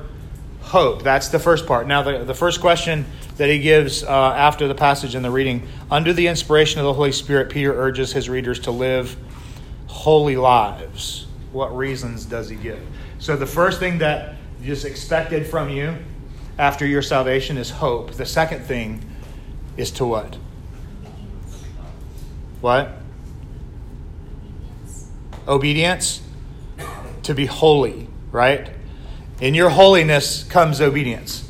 hope. 0.61 1.03
That's 1.03 1.27
the 1.27 1.37
first 1.37 1.67
part. 1.67 1.85
Now, 1.85 2.01
the, 2.01 2.23
the 2.23 2.33
first 2.33 2.61
question 2.61 3.05
that 3.35 3.47
he 3.47 3.59
gives 3.59 4.03
uh, 4.03 4.09
after 4.09 4.67
the 4.67 4.73
passage 4.73 5.13
in 5.13 5.21
the 5.21 5.29
reading 5.29 5.67
under 5.91 6.13
the 6.13 6.25
inspiration 6.25 6.79
of 6.79 6.87
the 6.87 6.93
Holy 6.93 7.11
Spirit, 7.11 7.51
Peter 7.51 7.71
urges 7.79 8.11
his 8.11 8.27
readers 8.27 8.57
to 8.61 8.71
live 8.71 9.15
holy 9.85 10.35
lives. 10.35 11.27
What 11.51 11.77
reasons 11.77 12.25
does 12.25 12.49
he 12.49 12.55
give? 12.55 12.79
So, 13.19 13.35
the 13.35 13.45
first 13.45 13.79
thing 13.79 13.99
that 13.99 14.33
is 14.63 14.83
expected 14.83 15.45
from 15.45 15.69
you 15.69 15.95
after 16.57 16.87
your 16.87 17.03
salvation 17.03 17.55
is 17.55 17.69
hope. 17.69 18.13
The 18.13 18.25
second 18.25 18.63
thing 18.63 19.05
is 19.77 19.91
to 19.91 20.05
what? 20.05 20.35
What? 22.61 22.97
Obedience. 25.47 26.23
To 27.27 27.35
be 27.35 27.45
holy, 27.45 28.07
right? 28.31 28.69
In 29.41 29.53
your 29.53 29.69
holiness 29.69 30.45
comes 30.45 30.79
obedience. 30.79 31.45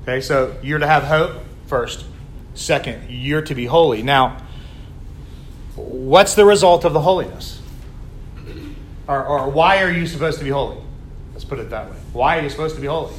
Okay, 0.00 0.22
so 0.22 0.56
you're 0.62 0.78
to 0.78 0.86
have 0.86 1.02
hope 1.02 1.42
first. 1.66 2.06
Second, 2.54 3.10
you're 3.10 3.42
to 3.42 3.54
be 3.54 3.66
holy. 3.66 4.02
Now, 4.02 4.38
what's 5.76 6.36
the 6.36 6.46
result 6.46 6.86
of 6.86 6.94
the 6.94 7.02
holiness? 7.02 7.60
Or, 9.06 9.22
or 9.22 9.50
why 9.50 9.82
are 9.82 9.90
you 9.90 10.06
supposed 10.06 10.38
to 10.38 10.44
be 10.44 10.50
holy? 10.50 10.78
Let's 11.34 11.44
put 11.44 11.58
it 11.58 11.68
that 11.68 11.90
way. 11.90 11.98
Why 12.14 12.38
are 12.38 12.42
you 12.42 12.48
supposed 12.48 12.76
to 12.76 12.80
be 12.80 12.86
holy? 12.86 13.12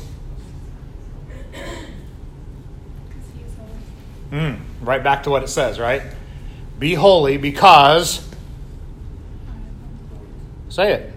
Because 1.51 1.67
he 3.37 3.43
is 3.43 3.53
holy. 3.59 4.41
Mm, 4.41 4.59
right 4.81 5.03
back 5.03 5.21
to 5.25 5.29
what 5.29 5.43
it 5.43 5.49
says, 5.49 5.79
right? 5.79 6.01
Be 6.79 6.95
holy 6.95 7.37
because. 7.37 8.27
Say 10.69 10.93
it. 10.93 11.13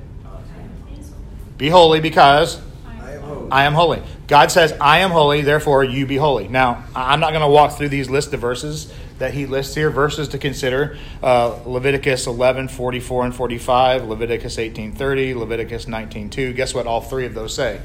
Be 1.59 1.69
holy 1.69 2.01
because 2.01 2.61
I 2.87 3.13
am 3.13 3.23
holy. 3.23 3.51
I 3.51 3.65
am 3.65 3.75
holy. 3.75 4.03
God 4.27 4.51
says, 4.51 4.73
I 4.81 5.01
am 5.01 5.11
holy, 5.11 5.43
therefore 5.43 5.85
you 5.85 6.07
be 6.07 6.17
holy. 6.17 6.49
Now, 6.49 6.85
I'm 6.97 7.21
not 7.21 7.31
going 7.31 7.43
to 7.43 7.49
walk 7.49 7.77
through 7.77 7.91
these 7.91 8.09
list 8.09 8.33
of 8.33 8.41
verses 8.41 8.93
that 9.19 9.35
he 9.35 9.47
lists 9.47 9.75
here, 9.75 9.91
verses 9.91 10.29
to 10.29 10.39
consider 10.39 10.99
uh, 11.23 11.61
Leviticus 11.65 12.27
11, 12.27 12.69
44, 12.69 13.27
and 13.27 13.35
45, 13.35 14.09
Leviticus 14.09 14.59
18, 14.59 14.93
30, 14.93 15.35
Leviticus 15.35 15.87
19, 15.87 16.31
2. 16.31 16.53
Guess 16.55 16.75
what 16.75 16.87
all 16.87 17.01
three 17.01 17.27
of 17.27 17.35
those 17.35 17.55
say? 17.55 17.81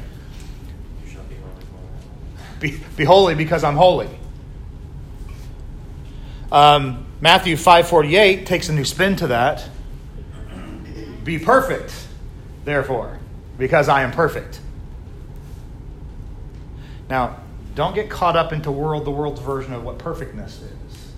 Be 1.06 1.12
holy 1.12 1.36
for 1.36 1.48
I 2.40 2.54
am 2.54 2.60
Be, 2.60 2.80
be 2.96 3.04
holy 3.04 3.36
because 3.36 3.64
I'm 3.64 3.76
holy. 3.76 4.10
Um, 6.52 7.06
Matthew 7.20 7.56
5:48 7.56 8.46
takes 8.46 8.70
a 8.70 8.74
new 8.74 8.86
spin 8.86 9.16
to 9.18 9.28
that. 9.28 9.70
Be 11.28 11.38
perfect, 11.38 11.94
therefore, 12.64 13.20
because 13.58 13.90
I 13.90 14.04
am 14.04 14.14
perfect. 14.14 14.62
Now, 17.10 17.42
don't 17.76 17.94
get 17.94 18.10
caught 18.10 18.38
up 18.38 18.54
into 18.54 18.72
world 18.72 19.04
the 19.04 19.12
world's 19.12 19.42
version 19.42 19.74
of 19.74 19.84
what 19.84 19.98
perfectness 19.98 20.62
is. 20.62 21.12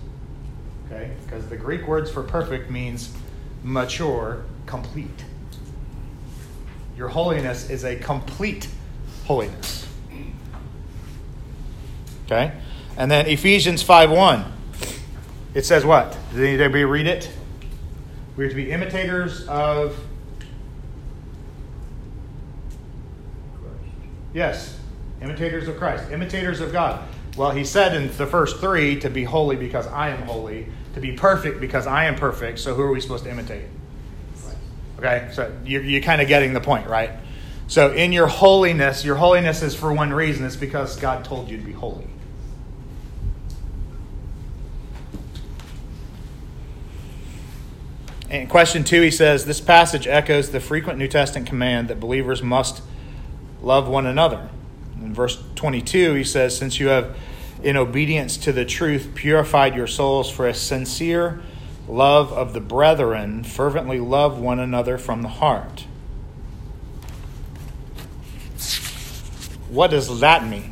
Okay? 0.87 1.11
Because 1.23 1.47
the 1.47 1.57
Greek 1.57 1.87
words 1.87 2.09
for 2.09 2.23
perfect 2.23 2.71
means 2.71 3.15
mature, 3.63 4.45
complete. 4.65 5.25
Your 6.97 7.09
holiness 7.09 7.69
is 7.69 7.85
a 7.85 7.95
complete 7.95 8.67
holiness. 9.25 9.87
Okay? 12.25 12.53
And 12.97 13.11
then 13.11 13.27
Ephesians 13.27 13.83
5 13.83 14.09
1. 14.09 14.53
It 15.53 15.67
says 15.67 15.85
what? 15.85 16.17
Did 16.33 16.59
anybody 16.59 16.83
read 16.83 17.05
it? 17.05 17.29
We 18.39 18.45
are 18.45 18.49
to 18.49 18.55
be 18.55 18.71
imitators 18.71 19.45
of, 19.49 20.01
Christ. 23.59 23.83
yes, 24.33 24.79
imitators 25.21 25.67
of 25.67 25.75
Christ, 25.75 26.09
imitators 26.09 26.61
of 26.61 26.71
God. 26.71 27.05
Well, 27.35 27.51
he 27.51 27.65
said 27.65 27.93
in 27.93 28.07
the 28.15 28.25
first 28.25 28.61
three 28.61 28.97
to 29.01 29.09
be 29.09 29.25
holy 29.25 29.57
because 29.57 29.87
I 29.87 30.11
am 30.11 30.21
holy, 30.21 30.67
to 30.93 31.01
be 31.01 31.11
perfect 31.11 31.59
because 31.59 31.85
I 31.85 32.05
am 32.05 32.15
perfect. 32.15 32.59
So 32.59 32.75
who 32.75 32.81
are 32.83 32.91
we 32.93 33.01
supposed 33.01 33.25
to 33.25 33.29
imitate? 33.29 33.65
Okay, 34.99 35.27
so 35.33 35.53
you're, 35.65 35.83
you're 35.83 36.01
kind 36.01 36.21
of 36.21 36.29
getting 36.29 36.53
the 36.53 36.61
point, 36.61 36.87
right? 36.87 37.09
So 37.67 37.91
in 37.91 38.13
your 38.13 38.27
holiness, 38.27 39.03
your 39.03 39.17
holiness 39.17 39.61
is 39.61 39.75
for 39.75 39.91
one 39.91 40.13
reason 40.13 40.45
it's 40.45 40.55
because 40.55 40.95
God 40.95 41.25
told 41.25 41.49
you 41.49 41.57
to 41.57 41.63
be 41.63 41.73
holy. 41.73 42.07
And 48.29 48.49
question 48.49 48.83
two, 48.83 49.01
he 49.01 49.11
says, 49.11 49.45
this 49.45 49.59
passage 49.59 50.05
echoes 50.07 50.51
the 50.51 50.59
frequent 50.59 50.99
New 50.99 51.07
Testament 51.07 51.47
command 51.47 51.87
that 51.87 51.99
believers 51.99 52.43
must 52.43 52.83
love 53.61 53.87
one 53.87 54.05
another. 54.05 54.49
In 55.01 55.13
verse 55.13 55.41
22, 55.55 56.13
he 56.13 56.23
says, 56.23 56.55
Since 56.55 56.79
you 56.79 56.87
have, 56.89 57.17
in 57.63 57.75
obedience 57.75 58.37
to 58.37 58.51
the 58.51 58.65
truth, 58.65 59.11
purified 59.15 59.75
your 59.75 59.87
souls 59.87 60.29
for 60.29 60.47
a 60.47 60.53
sincere 60.53 61.41
love 61.89 62.31
of 62.31 62.53
the 62.53 62.61
brethren, 62.61 63.43
fervently 63.43 63.99
love 63.99 64.39
one 64.39 64.59
another 64.59 64.97
from 64.97 65.23
the 65.23 65.27
heart. 65.27 65.85
What 69.69 69.91
does 69.91 70.19
that 70.19 70.47
mean? 70.47 70.71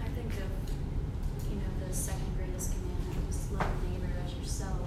I 0.00 0.08
think 0.14 0.32
of, 0.34 0.50
you 1.50 1.56
know, 1.56 1.86
the 1.86 1.94
second 1.94 2.36
greatest 2.36 2.72
commandment 2.72 3.26
was 3.26 3.50
love 3.50 3.66
your 3.82 3.90
neighbor 3.90 4.12
as 4.24 4.34
yourself. 4.34 4.86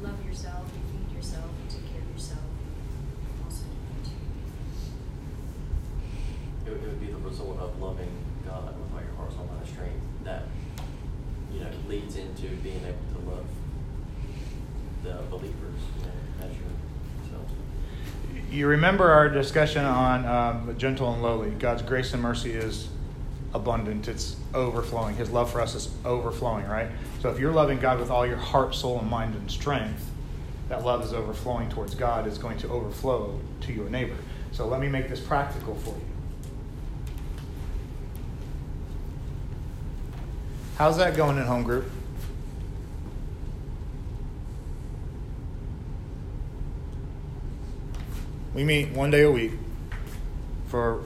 You 0.00 0.06
love 0.06 0.24
yourself, 0.24 0.64
you 0.74 0.82
feed 0.92 1.18
result 7.28 7.58
of 7.58 7.80
loving 7.80 8.10
God 8.46 8.74
with 8.78 8.92
all 8.92 9.00
your 9.00 9.14
heart, 9.16 9.32
soul, 9.32 9.44
mind, 9.46 9.60
and 9.60 9.68
strength 9.68 10.00
that, 10.24 10.42
you 11.52 11.60
know, 11.60 11.70
leads 11.88 12.16
into 12.16 12.48
being 12.62 12.80
able 12.84 13.04
to 13.14 13.30
love 13.30 13.46
the 15.04 15.22
believers, 15.30 15.80
you 15.98 16.04
know, 16.06 16.12
as 16.40 16.50
yourself. 16.56 17.46
You 18.68 18.72
remember 18.72 19.10
our 19.10 19.30
discussion 19.30 19.82
on 19.86 20.26
um, 20.26 20.76
gentle 20.76 21.10
and 21.10 21.22
lowly. 21.22 21.48
God's 21.52 21.80
grace 21.80 22.12
and 22.12 22.22
mercy 22.22 22.52
is 22.52 22.90
abundant, 23.54 24.08
it's 24.08 24.36
overflowing. 24.52 25.16
His 25.16 25.30
love 25.30 25.50
for 25.50 25.62
us 25.62 25.74
is 25.74 25.88
overflowing, 26.04 26.66
right? 26.66 26.90
So 27.20 27.30
if 27.30 27.38
you're 27.38 27.50
loving 27.50 27.78
God 27.78 27.98
with 27.98 28.10
all 28.10 28.26
your 28.26 28.36
heart, 28.36 28.74
soul, 28.74 28.98
and 28.98 29.08
mind 29.08 29.34
and 29.36 29.50
strength, 29.50 30.10
that 30.68 30.84
love 30.84 31.02
is 31.02 31.14
overflowing 31.14 31.70
towards 31.70 31.94
God, 31.94 32.26
is 32.26 32.36
going 32.36 32.58
to 32.58 32.68
overflow 32.68 33.40
to 33.62 33.72
your 33.72 33.88
neighbor. 33.88 34.16
So 34.52 34.68
let 34.68 34.82
me 34.82 34.88
make 34.88 35.08
this 35.08 35.20
practical 35.20 35.74
for 35.76 35.94
you. 35.94 36.02
How's 40.76 40.98
that 40.98 41.16
going 41.16 41.38
in 41.38 41.44
home 41.44 41.62
group? 41.62 41.90
We 48.58 48.64
meet 48.64 48.90
one 48.90 49.12
day 49.12 49.22
a 49.22 49.30
week 49.30 49.52
for 50.66 51.04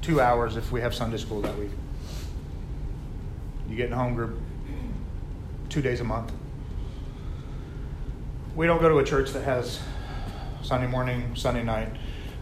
two 0.00 0.20
hours 0.20 0.56
if 0.56 0.72
we 0.72 0.80
have 0.80 0.92
Sunday 0.92 1.16
school 1.16 1.40
that 1.42 1.56
week. 1.56 1.70
You 3.70 3.76
get 3.76 3.86
in 3.86 3.92
home 3.92 4.16
group 4.16 4.40
two 5.68 5.80
days 5.80 6.00
a 6.00 6.04
month. 6.04 6.32
We 8.56 8.66
don't 8.66 8.80
go 8.80 8.88
to 8.88 8.98
a 8.98 9.04
church 9.04 9.30
that 9.30 9.44
has 9.44 9.78
Sunday 10.62 10.88
morning, 10.88 11.36
Sunday 11.36 11.62
night, 11.62 11.94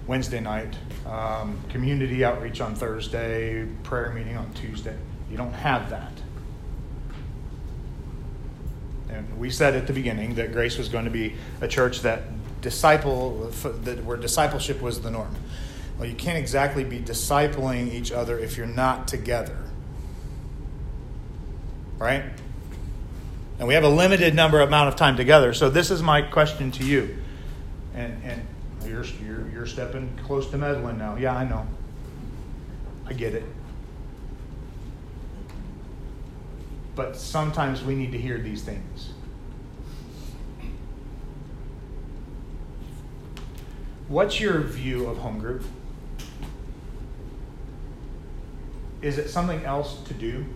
Wednesday 0.07 0.41
night, 0.41 0.75
um, 1.07 1.61
community 1.69 2.25
outreach 2.25 2.63
on 2.63 2.75
Thursday, 2.75 3.67
prayer 3.83 4.11
meeting 4.11 4.39
on 4.39 4.51
Tuesday. 4.55 4.97
You 5.31 5.37
don't 5.37 5.53
have 5.53 5.91
that. 5.91 6.13
And 9.11 9.39
we 9.39 9.51
said 9.51 9.77
at 9.77 9.87
the 9.87 9.93
beginning 9.93 10.37
that 10.37 10.53
Grace 10.53 10.79
was 10.79 10.89
going 10.89 11.05
to 11.05 11.11
be 11.11 11.35
a 11.61 11.69
church 11.69 12.01
that 12.01 12.23
disciple 12.61 13.51
that 13.83 14.05
where 14.05 14.17
discipleship 14.17 14.81
was 14.81 15.01
the 15.01 15.11
norm. 15.11 15.35
Well, 15.99 16.09
you 16.09 16.15
can't 16.15 16.39
exactly 16.39 16.85
be 16.85 16.99
discipling 16.99 17.93
each 17.93 18.11
other 18.13 18.39
if 18.39 18.57
you're 18.57 18.67
not 18.67 19.07
together. 19.07 19.57
Right? 21.99 22.25
And 23.59 23.69
we 23.69 23.75
have 23.75 23.85
a 23.85 23.89
limited 23.89 24.35
number 24.35 24.61
amount 24.61 24.89
of 24.89 24.97
time 24.97 25.17
together. 25.17 25.53
So 25.53 25.69
this 25.69 25.91
is 25.91 26.03
my 26.03 26.23
question 26.23 26.71
to 26.73 26.85
you. 26.85 27.19
And 27.95 28.23
and 28.25 28.47
you're 28.87 29.05
you're 29.05 29.49
you're 29.51 29.67
stepping 29.67 30.19
close 30.25 30.51
to 30.51 30.59
meddling 30.59 30.97
now. 30.97 31.17
Yeah, 31.17 31.37
I 31.37 31.47
know. 31.47 31.67
I 33.07 33.13
get 33.13 33.35
it. 33.35 33.45
But 36.95 37.17
sometimes 37.17 37.83
we 37.83 37.95
need 37.95 38.13
to 38.13 38.19
hear 38.19 38.39
these 38.39 38.63
things. 38.63 39.11
What's 44.11 44.41
your 44.41 44.59
view 44.59 45.07
of 45.07 45.19
home 45.19 45.39
group? 45.39 45.63
Is 49.03 49.19
it 49.19 49.29
something 49.29 49.65
else 49.65 50.03
to 50.03 50.15
do? 50.15 50.47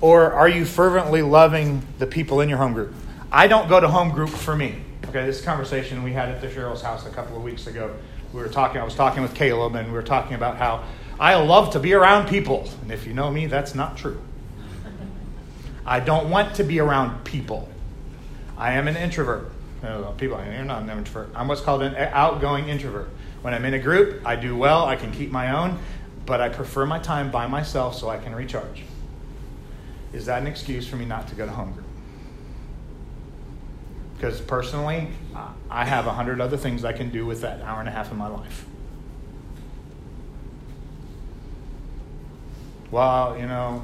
Or 0.00 0.32
are 0.32 0.48
you 0.48 0.64
fervently 0.64 1.22
loving 1.22 1.82
the 1.98 2.06
people 2.06 2.40
in 2.40 2.48
your 2.48 2.58
home 2.58 2.74
group? 2.74 2.94
I 3.32 3.48
don't 3.48 3.68
go 3.68 3.80
to 3.80 3.88
home 3.88 4.10
group 4.10 4.30
for 4.30 4.54
me. 4.54 4.76
Okay, 5.06 5.26
this 5.26 5.42
conversation 5.42 6.04
we 6.04 6.12
had 6.12 6.28
at 6.28 6.40
the 6.40 6.46
Cheryl's 6.46 6.82
house 6.82 7.06
a 7.06 7.10
couple 7.10 7.36
of 7.36 7.42
weeks 7.42 7.66
ago. 7.66 7.92
We 8.32 8.40
were 8.40 8.48
talking, 8.48 8.80
I 8.80 8.84
was 8.84 8.94
talking 8.94 9.20
with 9.20 9.34
Caleb, 9.34 9.74
and 9.74 9.88
we 9.88 9.94
were 9.94 10.04
talking 10.04 10.34
about 10.34 10.58
how 10.58 10.84
I 11.18 11.34
love 11.34 11.72
to 11.72 11.80
be 11.80 11.92
around 11.92 12.28
people. 12.28 12.68
And 12.82 12.92
if 12.92 13.04
you 13.04 13.14
know 13.14 13.32
me, 13.32 13.46
that's 13.46 13.74
not 13.74 13.96
true. 13.96 14.22
I 15.84 16.00
don't 16.00 16.30
want 16.30 16.54
to 16.56 16.64
be 16.64 16.80
around 16.80 17.24
people. 17.24 17.68
I 18.56 18.72
am 18.72 18.88
an 18.88 18.96
introvert. 18.96 19.50
People, 20.16 20.40
you're 20.44 20.64
not 20.64 20.82
an 20.82 20.90
introvert. 20.90 21.30
I'm 21.34 21.48
what's 21.48 21.60
called 21.60 21.82
an 21.82 21.96
outgoing 21.96 22.68
introvert. 22.68 23.08
When 23.42 23.52
I'm 23.52 23.64
in 23.64 23.74
a 23.74 23.78
group, 23.80 24.24
I 24.24 24.36
do 24.36 24.56
well, 24.56 24.84
I 24.84 24.94
can 24.94 25.10
keep 25.10 25.32
my 25.32 25.50
own, 25.58 25.80
but 26.24 26.40
I 26.40 26.48
prefer 26.48 26.86
my 26.86 27.00
time 27.00 27.32
by 27.32 27.48
myself 27.48 27.96
so 27.96 28.08
I 28.08 28.18
can 28.18 28.32
recharge. 28.32 28.84
Is 30.12 30.26
that 30.26 30.40
an 30.40 30.46
excuse 30.46 30.86
for 30.86 30.94
me 30.94 31.04
not 31.04 31.26
to 31.28 31.34
go 31.34 31.46
to 31.46 31.50
home 31.50 31.72
group? 31.72 31.86
Because 34.14 34.40
personally, 34.40 35.08
I 35.68 35.84
have 35.84 36.06
a 36.06 36.12
hundred 36.12 36.40
other 36.40 36.56
things 36.56 36.84
I 36.84 36.92
can 36.92 37.10
do 37.10 37.26
with 37.26 37.40
that 37.40 37.60
hour 37.62 37.80
and 37.80 37.88
a 37.88 37.92
half 37.92 38.12
of 38.12 38.16
my 38.16 38.28
life. 38.28 38.66
Well, 42.92 43.36
you 43.36 43.46
know, 43.46 43.82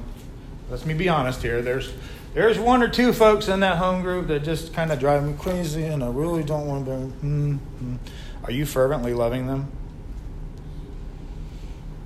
let's 0.71 0.85
me 0.85 0.95
be 0.95 1.09
honest 1.09 1.43
here. 1.43 1.63
There's 1.63 1.93
there's 2.35 2.59
one 2.59 2.83
or 2.83 2.89
two 2.89 3.13
folks 3.13 3.49
in 3.49 3.61
that 3.61 3.79
home 3.79 4.03
group 4.03 4.29
that 4.29 4.45
just 4.45 4.73
kind 4.75 4.93
of 4.93 5.01
drive 5.01 5.25
me 5.25 5.35
crazy, 5.39 5.85
and 5.85 6.05
I 6.05 6.09
really 6.09 6.45
don't 6.45 6.67
want 6.67 6.87
to. 6.87 6.93
Mm-hmm. 6.93 7.97
Are 8.45 8.53
you 8.53 8.67
fervently 8.67 9.15
loving 9.15 9.47
them? 9.47 9.73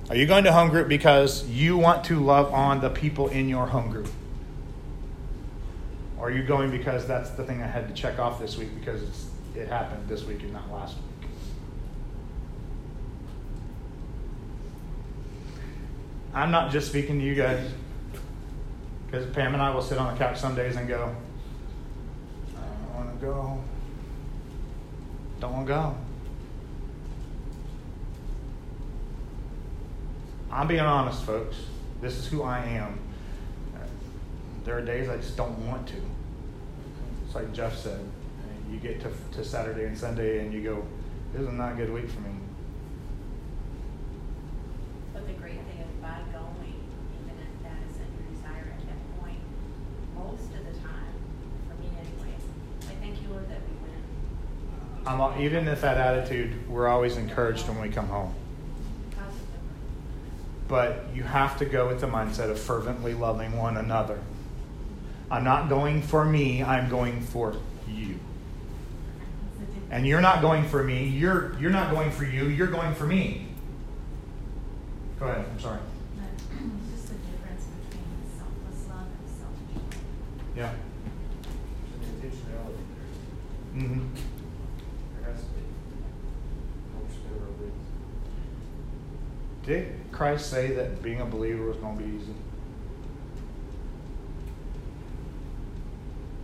Are 0.09 0.15
you 0.15 0.25
going 0.25 0.43
to 0.43 0.51
home 0.51 0.69
group 0.69 0.87
because 0.87 1.47
you 1.47 1.77
want 1.77 2.05
to 2.05 2.23
love 2.23 2.53
on 2.53 2.81
the 2.81 2.89
people 2.89 3.29
in 3.29 3.49
your 3.49 3.67
home 3.67 3.89
group? 3.89 4.09
Or 6.17 6.27
are 6.27 6.31
you 6.31 6.43
going 6.43 6.71
because 6.71 7.05
that's 7.07 7.31
the 7.31 7.43
thing 7.43 7.61
I 7.61 7.67
had 7.67 7.87
to 7.87 7.93
check 7.93 8.19
off 8.19 8.39
this 8.39 8.57
week 8.57 8.69
because 8.79 9.01
it 9.55 9.67
happened 9.67 10.07
this 10.07 10.23
week 10.23 10.41
and 10.41 10.53
not 10.53 10.71
last 10.71 10.95
week? 10.95 11.29
I'm 16.33 16.51
not 16.51 16.71
just 16.71 16.87
speaking 16.87 17.19
to 17.19 17.25
you 17.25 17.35
guys. 17.35 17.69
Because 19.13 19.29
Pam 19.29 19.53
and 19.53 19.61
I 19.61 19.69
will 19.69 19.83
sit 19.83 19.99
on 19.99 20.11
the 20.11 20.17
couch 20.17 20.39
some 20.39 20.55
days 20.55 20.75
and 20.75 20.87
go, 20.87 21.15
I 22.57 22.61
don't 22.65 22.95
want 22.95 23.19
to 23.19 23.23
go. 23.23 23.63
Don't 25.39 25.53
want 25.53 25.67
to 25.67 25.71
go. 25.71 25.95
I'm 30.49 30.67
being 30.67 30.79
honest, 30.79 31.23
folks. 31.25 31.57
This 32.01 32.17
is 32.17 32.25
who 32.25 32.41
I 32.41 32.65
am. 32.65 32.97
There 34.63 34.79
are 34.79 34.81
days 34.81 35.07
I 35.09 35.17
just 35.17 35.37
don't 35.37 35.59
want 35.67 35.87
to. 35.89 36.01
It's 37.27 37.35
like 37.35 37.53
Jeff 37.53 37.77
said. 37.77 37.99
You 38.71 38.79
get 38.79 38.99
to, 39.01 39.11
to 39.33 39.45
Saturday 39.45 39.85
and 39.85 39.95
Sunday 39.95 40.39
and 40.39 40.51
you 40.51 40.63
go, 40.63 40.83
this 41.33 41.43
is 41.43 41.53
not 41.53 41.73
a 41.73 41.75
good 41.75 41.93
week 41.93 42.09
for 42.09 42.21
me. 42.21 42.31
But 45.13 45.27
the 45.27 45.33
great 45.33 45.59
thing 45.67 45.81
is 45.81 46.01
by 46.01 46.17
going, 46.33 46.81
even 47.21 47.37
if 47.37 47.61
that 47.61 47.77
isn't 47.91 48.09
your 48.17 48.33
desire 48.33 48.73
at 48.73 48.87
that 48.87 49.21
point, 49.21 49.39
most 50.15 50.49
of 50.53 50.65
the 50.65 50.79
time, 50.79 51.13
for 51.67 51.75
me 51.81 51.89
anyway, 51.99 52.33
I 52.81 52.93
thank 53.01 53.21
you, 53.21 53.29
Lord, 53.29 53.49
that 53.49 53.61
we 53.67 53.75
win. 53.83 54.01
I'm, 55.05 55.19
al- 55.19 55.35
even 55.39 55.67
if 55.67 55.81
that 55.81 55.97
attitude, 55.97 56.69
we're 56.69 56.87
always 56.87 57.17
encouraged 57.17 57.67
when 57.67 57.81
we 57.81 57.89
come 57.89 58.07
home. 58.07 58.33
But 60.67 61.05
you 61.13 61.23
have 61.23 61.57
to 61.59 61.65
go 61.65 61.87
with 61.87 61.99
the 61.99 62.07
mindset 62.07 62.49
of 62.49 62.59
fervently 62.59 63.13
loving 63.13 63.57
one 63.57 63.77
another. 63.77 64.19
I'm 65.29 65.43
not 65.43 65.67
going 65.67 66.01
for 66.01 66.23
me, 66.23 66.63
I'm 66.63 66.89
going 66.89 67.21
for 67.21 67.55
you. 67.87 68.19
And 69.91 70.07
you're 70.07 70.21
not 70.21 70.41
going 70.41 70.67
for 70.67 70.83
me, 70.83 71.05
you're 71.05 71.55
you're 71.59 71.69
not 71.71 71.91
going 71.91 72.11
for 72.11 72.23
you, 72.23 72.45
you're 72.45 72.67
going 72.67 72.95
for 72.95 73.05
me. 73.05 73.47
Go 75.19 75.25
ahead, 75.27 75.45
I'm 75.51 75.59
sorry. 75.59 75.79
It's 76.19 76.91
just 76.91 77.07
the 77.09 77.15
difference 77.15 77.65
between 77.89 78.07
selfless 78.37 78.87
love 78.89 79.07
and 79.07 79.29
selfish 79.29 79.75
love. 79.75 80.57
Yeah. 80.57 80.73
There's 81.99 82.05
an 82.05 82.31
intentionality 82.31 82.83
there. 83.73 83.83
Mm-hmm. 83.83 84.05
There 85.21 85.31
has 85.31 85.41
to 85.41 85.47
be. 85.49 85.61
Most 86.93 87.17
never 87.25 87.47
is. 87.65 87.77
Did 89.65 89.93
Christ 90.11 90.49
say 90.49 90.73
that 90.73 91.01
being 91.01 91.21
a 91.21 91.25
believer 91.25 91.65
was 91.65 91.77
going 91.77 91.97
to 91.97 92.03
be 92.03 92.17
easy? 92.17 92.33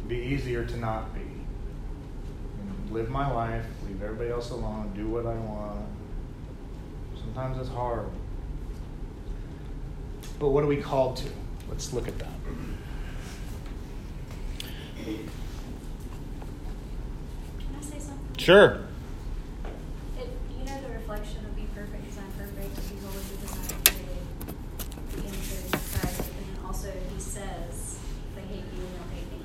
Be 0.07 0.17
easier 0.17 0.65
to 0.65 0.77
not 0.77 1.13
be. 1.13 1.21
Live 2.91 3.09
my 3.09 3.31
life, 3.31 3.65
leave 3.87 4.01
everybody 4.01 4.31
else 4.31 4.49
alone, 4.49 4.91
do 4.95 5.07
what 5.07 5.25
I 5.25 5.35
want. 5.35 5.85
Sometimes 7.15 7.59
it's 7.59 7.69
hard. 7.69 8.05
But 10.39 10.49
what 10.49 10.63
are 10.63 10.67
we 10.67 10.77
called 10.77 11.17
to? 11.17 11.29
Let's 11.69 11.93
look 11.93 12.07
at 12.07 12.17
that. 12.17 12.29
Can 15.03 15.29
I 17.77 17.81
say 17.81 17.99
something? 17.99 18.37
Sure. 18.37 18.81
It, 20.17 20.29
you 20.57 20.65
know 20.65 20.81
the 20.81 20.89
reflection 20.93 21.45
of 21.45 21.55
be 21.55 21.67
perfect 21.75 22.07
as 22.09 22.17
I'm 22.17 22.31
perfect, 22.37 22.89
be 22.89 22.95
holy 23.05 23.23
because 23.29 23.51
I 23.51 23.61
am 23.75 23.81
created 23.83 24.25
in 25.17 25.31
the 25.31 25.77
Christ, 25.77 26.17
but 26.17 26.33
then 26.39 26.63
also 26.79 26.97
he 27.13 27.19
says, 27.19 27.99
if 28.29 28.35
they 28.35 28.41
hate 28.41 28.63
you, 28.73 28.79
they'll 28.79 29.13
hate 29.13 29.29
me. 29.33 29.43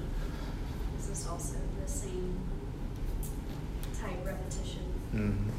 This 0.97 1.09
is 1.09 1.27
also 1.27 1.55
the 1.85 1.91
same 1.91 2.39
type 4.01 4.25
repetition. 4.25 4.83
Mhm. 5.13 5.51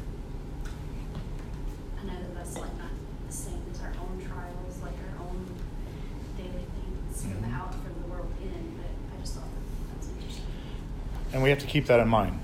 I 2.00 2.06
know 2.06 2.18
that 2.18 2.34
that's 2.34 2.56
like 2.56 2.74
not 2.78 2.88
the 3.26 3.32
same 3.32 3.62
as 3.70 3.80
our 3.82 3.92
own 4.00 4.24
trials, 4.26 4.80
like 4.82 4.94
our 4.94 5.26
own 5.26 5.44
daily 6.38 6.50
things 6.50 7.20
from 7.22 7.42
the 7.42 7.48
Mhm. 7.48 7.60
out, 7.60 7.74
from 7.74 8.02
the 8.02 8.08
world 8.08 8.32
in, 8.40 8.78
but 8.78 9.14
I 9.14 9.20
just 9.20 9.34
thought 9.34 9.44
that 9.44 9.94
that's 9.94 10.08
interesting. 10.08 10.44
And 11.34 11.42
we 11.42 11.50
have 11.50 11.58
to 11.58 11.66
keep 11.66 11.86
that 11.88 12.00
in 12.00 12.08
mind. 12.08 12.40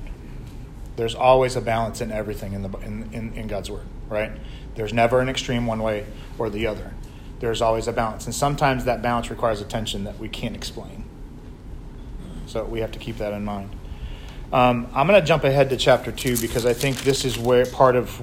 There's 0.96 1.14
always 1.14 1.56
a 1.56 1.62
balance 1.62 2.02
in 2.02 2.12
everything 2.12 2.52
in, 2.52 2.60
the, 2.60 2.78
in, 2.80 3.08
in, 3.14 3.32
in 3.32 3.46
God's 3.46 3.70
Word, 3.70 3.86
right? 4.10 4.32
There's 4.74 4.92
never 4.92 5.20
an 5.20 5.30
extreme 5.30 5.66
one 5.66 5.82
way 5.82 6.04
or 6.36 6.50
the 6.50 6.66
other. 6.66 6.92
There's 7.42 7.60
always 7.60 7.88
a 7.88 7.92
balance. 7.92 8.24
And 8.24 8.34
sometimes 8.34 8.86
that 8.86 9.02
balance 9.02 9.28
requires 9.28 9.60
attention 9.60 10.04
that 10.04 10.18
we 10.18 10.30
can't 10.30 10.56
explain. 10.56 11.04
So 12.46 12.64
we 12.64 12.80
have 12.80 12.92
to 12.92 12.98
keep 12.98 13.18
that 13.18 13.34
in 13.34 13.44
mind. 13.44 13.76
Um, 14.52 14.88
I'm 14.94 15.06
going 15.06 15.20
to 15.20 15.26
jump 15.26 15.44
ahead 15.44 15.68
to 15.70 15.76
chapter 15.76 16.12
2 16.12 16.38
because 16.38 16.64
I 16.64 16.72
think 16.72 16.98
this 17.02 17.24
is 17.24 17.38
where 17.38 17.66
part 17.66 17.96
of 17.96 18.22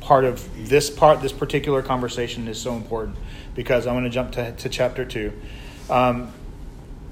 part 0.00 0.24
of 0.24 0.68
this 0.68 0.90
part, 0.90 1.22
this 1.22 1.32
particular 1.32 1.80
conversation 1.80 2.46
is 2.46 2.60
so 2.60 2.74
important 2.74 3.16
because 3.54 3.86
I'm 3.86 3.94
going 3.94 4.04
to 4.04 4.10
jump 4.10 4.32
to, 4.32 4.52
to 4.52 4.68
chapter 4.68 5.04
2. 5.04 5.32
Um, 5.88 6.30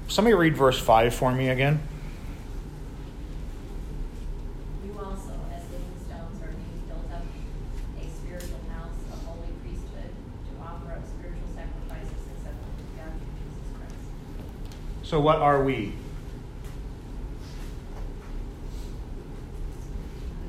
somebody 0.07 0.35
read 0.35 0.55
verse 0.55 0.79
5 0.79 1.15
for 1.15 1.31
me 1.31 1.49
again. 1.49 1.81
You 4.85 4.93
also, 4.99 5.33
as 5.55 5.63
living 5.71 5.97
stones, 6.05 6.41
are 6.43 6.51
being 6.51 6.83
built 6.87 7.11
up 7.11 7.23
a 7.97 8.09
spiritual 8.09 8.59
house, 8.69 8.93
a 9.11 9.15
holy 9.25 9.47
priesthood, 9.63 10.11
to 10.45 10.61
offer 10.61 10.91
up 10.91 11.03
spiritual 11.07 11.47
sacrifices 11.55 12.11
acceptable 12.37 12.75
to 12.77 12.85
God 12.97 13.11
through 13.17 13.33
Jesus 13.41 13.69
Christ. 13.79 14.03
So, 15.13 15.19
what 15.19 15.37
are 15.37 15.63
we? 15.63 15.93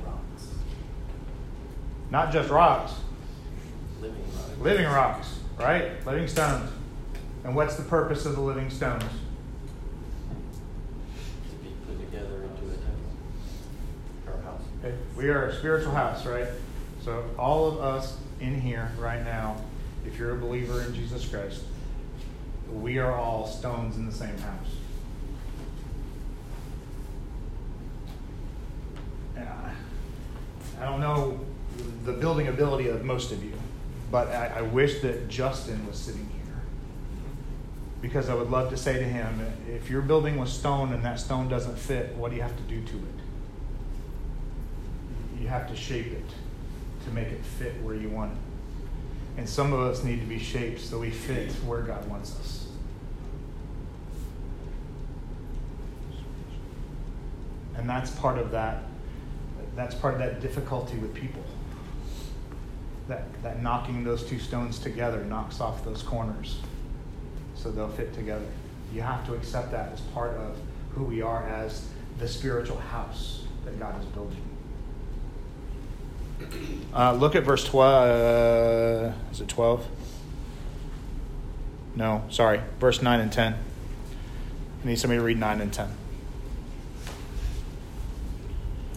Rocks. 0.03 0.49
Not 2.11 2.33
just 2.33 2.49
rocks, 2.49 2.95
Living 4.01 4.25
rocks. 4.35 4.51
living 4.63 4.87
rocks, 4.87 5.39
right? 5.59 6.07
Living 6.07 6.27
stones. 6.27 6.71
And 7.45 7.55
what's 7.55 7.77
the 7.77 7.83
purpose 7.83 8.25
of 8.25 8.37
the 8.37 8.41
living 8.41 8.71
stones? 8.71 9.03
To 9.03 9.09
be 11.57 11.75
put 11.87 12.01
together 12.01 12.45
into 12.45 12.65
a 12.65 12.77
temple. 12.79 13.13
Or 14.27 14.41
house. 14.45 14.63
Okay, 14.83 14.95
We 15.15 15.29
are 15.29 15.49
a 15.49 15.55
spiritual 15.55 15.93
house, 15.93 16.25
right? 16.25 16.49
So, 17.05 17.23
all 17.39 17.69
of 17.69 17.83
us 17.83 18.17
in 18.41 18.59
here 18.59 18.91
right 18.99 19.23
now, 19.23 19.59
if 20.07 20.19
you're 20.19 20.31
a 20.31 20.39
believer 20.39 20.81
in 20.81 20.95
Jesus 20.95 21.29
Christ, 21.29 21.61
we 22.73 22.99
are 22.99 23.13
all 23.13 23.47
stones 23.47 23.97
in 23.97 24.07
the 24.07 24.13
same 24.13 24.37
house. 24.39 24.77
I- 30.81 30.85
don't 30.85 31.01
know 31.01 31.41
the 32.05 32.13
building 32.13 32.49
ability 32.49 32.89
of 32.89 33.05
most 33.05 33.33
of 33.33 33.43
you, 33.43 33.53
but 34.11 34.29
I, 34.29 34.59
I 34.59 34.63
wish 34.63 35.01
that 35.01 35.29
Justin 35.29 35.87
was 35.87 35.97
sitting 35.97 36.29
here. 36.45 36.55
Because 38.03 38.29
I 38.29 38.35
would 38.35 38.51
love 38.51 38.71
to 38.71 38.77
say 38.77 38.99
to 38.99 39.05
him, 39.05 39.41
if 39.69 39.89
you're 39.89 40.03
building 40.03 40.37
was 40.37 40.53
stone 40.53 40.93
and 40.93 41.03
that 41.05 41.19
stone 41.19 41.49
doesn't 41.49 41.79
fit, 41.79 42.15
what 42.17 42.31
do 42.31 42.37
you 42.37 42.43
have 42.43 42.57
to 42.57 42.63
do 42.65 42.83
to 42.83 42.97
it? 42.97 43.03
You 45.41 45.49
have 45.49 45.69
to 45.71 45.77
shape 45.77 46.13
it 46.13 46.29
to 47.07 47.11
make 47.13 47.29
it 47.29 47.45
fit 47.45 47.81
where 47.83 47.95
you 47.95 48.11
want 48.11 48.33
it. 48.33 48.39
And 49.37 49.49
some 49.49 49.73
of 49.73 49.81
us 49.81 50.05
need 50.05 50.21
to 50.21 50.27
be 50.27 50.39
shaped 50.39 50.81
so 50.81 50.99
we 50.99 51.11
fit 51.11 51.51
where 51.67 51.83
God 51.83 52.09
wants 52.09 52.39
us. 52.39 52.67
And 57.77 57.89
that's 57.89 58.11
part 58.13 58.39
of 58.39 58.51
that 58.53 58.85
that's 59.77 59.95
part 59.97 60.15
of 60.15 60.21
that 60.21 60.41
difficulty 60.41 60.97
with 60.97 61.13
people. 61.15 61.43
That 63.09 63.25
that 63.43 63.63
knocking 63.63 64.05
those 64.05 64.25
two 64.25 64.39
stones 64.39 64.79
together 64.79 65.25
knocks 65.25 65.61
off 65.61 65.85
those 65.85 66.03
corners 66.03 66.61
so 67.55 67.71
they'll 67.71 67.89
fit 67.89 68.15
together. 68.15 68.47
You 68.93 69.03
have 69.03 69.27
to 69.27 69.35
accept 69.35 69.73
that 69.73 69.93
as 69.93 70.01
part 70.01 70.37
of 70.37 70.57
who 70.95 71.05
we 71.05 71.23
are 71.23 71.45
as 71.49 71.87
the 72.19 72.29
spiritual 72.29 72.79
house 72.79 73.43
that 73.65 73.79
God 73.79 73.99
is 74.01 74.07
building. 74.07 74.54
Uh, 76.95 77.13
look 77.13 77.35
at 77.35 77.43
verse 77.43 77.65
12. 77.65 78.09
Uh, 78.09 79.13
is 79.33 79.41
it 79.41 79.49
12? 79.49 79.87
No, 81.97 82.25
sorry. 82.29 82.61
Verse 82.81 83.03
9 83.03 83.21
and 83.21 83.33
10. 83.33 83.55
I 83.55 84.87
need 84.87 84.99
somebody 84.99 85.19
to 85.19 85.25
read 85.25 85.39
9 85.39 85.61
and 85.61 85.73
10. 85.73 85.89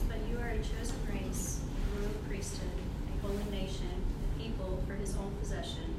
But 0.08 0.18
you 0.30 0.38
are 0.40 0.50
a 0.50 0.58
chosen 0.58 0.98
race, 1.12 1.62
a 1.62 2.00
royal 2.00 2.12
priesthood, 2.28 2.70
a 3.16 3.28
holy 3.28 3.44
nation, 3.52 3.88
a 4.36 4.42
people 4.42 4.84
for 4.88 4.96
his 4.96 5.16
own 5.16 5.32
possession, 5.40 5.96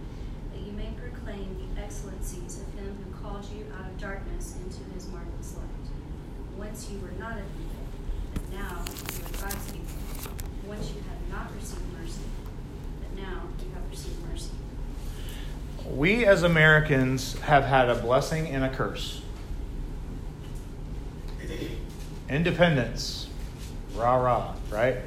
that 0.52 0.60
you 0.60 0.72
may 0.72 0.90
proclaim 1.00 1.56
the 1.74 1.80
excellencies 1.80 2.60
of 2.60 2.74
him 2.74 2.98
who 3.04 3.22
called 3.22 3.46
you 3.56 3.64
out 3.78 3.86
of 3.86 3.98
darkness 3.98 4.56
into 4.62 4.82
his 4.92 5.08
marvelous 5.08 5.56
light. 5.56 5.64
Once 6.58 6.90
you 6.90 6.98
were 6.98 7.16
not 7.18 7.38
a 7.38 7.46
people, 7.56 7.86
but 8.34 8.50
now 8.50 8.84
you 8.84 9.24
are 9.24 9.50
God's 9.50 9.72
people. 9.72 9.94
Once 10.66 10.90
you 10.90 11.00
had 11.08 11.18
not 11.30 11.54
received 11.54 11.80
mercy, 11.98 12.28
but 13.00 13.22
now 13.22 13.42
you 13.62 13.72
have 13.72 13.88
received 13.88 14.20
mercy. 14.28 14.50
We 15.90 16.26
as 16.26 16.42
Americans 16.42 17.38
have 17.40 17.64
had 17.64 17.88
a 17.88 17.94
blessing 17.94 18.48
and 18.48 18.64
a 18.64 18.68
curse. 18.68 19.22
Independence, 22.28 23.28
rah 23.94 24.16
rah, 24.16 24.54
right? 24.70 24.98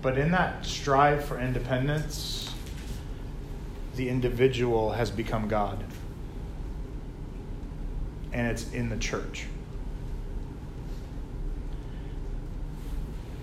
But 0.00 0.16
in 0.16 0.30
that 0.30 0.64
strive 0.64 1.24
for 1.24 1.38
independence, 1.40 2.54
the 3.96 4.08
individual 4.08 4.92
has 4.92 5.10
become 5.10 5.48
God. 5.48 5.82
And 8.32 8.46
it's 8.46 8.70
in 8.70 8.88
the 8.88 8.96
church. 8.96 9.46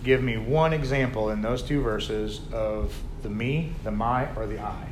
Give 0.03 0.23
me 0.23 0.37
one 0.37 0.71
example 0.71 1.29
in 1.31 1.41
those 1.41 1.61
two 1.61 1.81
verses 1.81 2.39
of 2.53 2.93
the 3.25 3.31
me, 3.31 3.73
the 3.83 3.91
my, 3.91 4.31
or 4.35 4.45
the 4.45 4.59
I. 4.59 4.87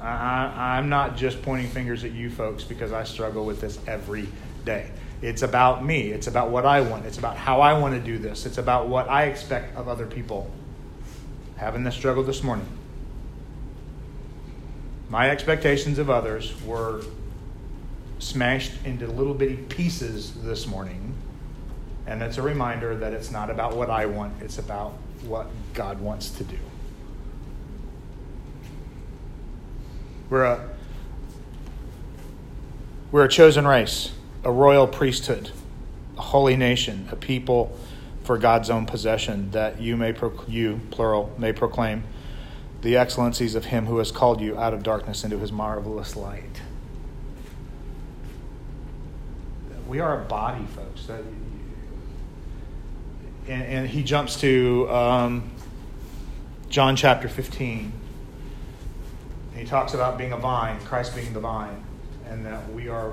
I, 0.00 0.76
I'm 0.78 0.88
not 0.88 1.18
just 1.18 1.42
pointing 1.42 1.68
fingers 1.68 2.02
at 2.02 2.12
you 2.12 2.30
folks 2.30 2.64
because 2.64 2.92
I 2.92 3.04
struggle 3.04 3.44
with 3.44 3.60
this 3.60 3.78
every 3.86 4.26
day. 4.64 4.90
It's 5.20 5.42
about 5.42 5.84
me. 5.84 6.12
It's 6.12 6.26
about 6.26 6.50
what 6.50 6.64
I 6.64 6.80
want. 6.80 7.04
It's 7.04 7.18
about 7.18 7.36
how 7.36 7.60
I 7.60 7.78
want 7.78 7.94
to 7.94 8.00
do 8.00 8.18
this. 8.18 8.46
It's 8.46 8.58
about 8.58 8.88
what 8.88 9.08
I 9.08 9.24
expect 9.24 9.76
of 9.76 9.86
other 9.86 10.06
people. 10.06 10.50
Having 11.56 11.84
this 11.84 11.94
struggle 11.94 12.22
this 12.22 12.42
morning. 12.42 12.66
My 15.10 15.28
expectations 15.28 15.98
of 15.98 16.08
others 16.08 16.54
were 16.62 17.02
smashed 18.18 18.72
into 18.86 19.06
little 19.06 19.34
bitty 19.34 19.56
pieces 19.56 20.32
this 20.42 20.66
morning. 20.66 21.13
And 22.06 22.22
it's 22.22 22.36
a 22.36 22.42
reminder 22.42 22.96
that 22.96 23.12
it's 23.12 23.30
not 23.30 23.50
about 23.50 23.76
what 23.76 23.90
I 23.90 24.06
want, 24.06 24.42
it's 24.42 24.58
about 24.58 24.92
what 25.22 25.46
God 25.72 26.00
wants 26.00 26.30
to 26.30 26.44
do. 26.44 26.58
We're 30.28 30.44
a, 30.44 30.68
we're 33.10 33.24
a 33.24 33.28
chosen 33.28 33.66
race, 33.66 34.12
a 34.42 34.50
royal 34.50 34.86
priesthood, 34.86 35.50
a 36.18 36.22
holy 36.22 36.56
nation, 36.56 37.08
a 37.10 37.16
people 37.16 37.78
for 38.22 38.38
God's 38.38 38.70
own 38.70 38.86
possession, 38.86 39.50
that 39.50 39.80
you 39.80 39.96
may, 39.96 40.12
proc- 40.12 40.48
you, 40.48 40.80
plural, 40.90 41.32
may 41.38 41.52
proclaim 41.52 42.04
the 42.80 42.96
excellencies 42.96 43.54
of 43.54 43.66
him 43.66 43.86
who 43.86 43.98
has 43.98 44.10
called 44.10 44.40
you 44.40 44.58
out 44.58 44.74
of 44.74 44.82
darkness 44.82 45.24
into 45.24 45.38
his 45.38 45.52
marvelous 45.52 46.16
light. 46.16 46.60
We 49.86 50.00
are 50.00 50.22
a 50.22 50.24
body, 50.24 50.64
folks. 50.74 51.06
That, 51.06 51.22
and, 53.48 53.62
and 53.62 53.88
he 53.88 54.02
jumps 54.02 54.40
to 54.40 54.88
um, 54.90 55.50
John 56.68 56.96
chapter 56.96 57.28
15. 57.28 57.92
And 59.52 59.60
he 59.60 59.66
talks 59.66 59.94
about 59.94 60.18
being 60.18 60.32
a 60.32 60.36
vine, 60.36 60.80
Christ 60.80 61.14
being 61.14 61.32
the 61.32 61.40
vine, 61.40 61.84
and 62.28 62.44
that 62.46 62.72
we 62.72 62.88
are, 62.88 63.12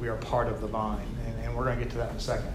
we 0.00 0.08
are 0.08 0.16
part 0.16 0.48
of 0.48 0.60
the 0.60 0.66
vine. 0.66 1.06
And, 1.26 1.44
and 1.44 1.56
we're 1.56 1.64
going 1.64 1.78
to 1.78 1.84
get 1.84 1.90
to 1.92 1.98
that 1.98 2.10
in 2.10 2.16
a 2.16 2.20
second. 2.20 2.52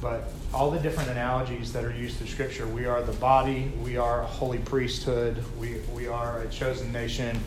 But 0.00 0.32
all 0.54 0.70
the 0.70 0.78
different 0.78 1.10
analogies 1.10 1.72
that 1.74 1.84
are 1.84 1.94
used 1.94 2.16
through 2.16 2.28
Scripture, 2.28 2.66
we 2.66 2.86
are 2.86 3.02
the 3.02 3.12
body, 3.12 3.70
we 3.84 3.98
are 3.98 4.22
a 4.22 4.26
holy 4.26 4.58
priesthood, 4.58 5.44
we, 5.58 5.76
we 5.94 6.08
are 6.08 6.40
a 6.40 6.48
chosen 6.48 6.90
nation, 6.90 7.38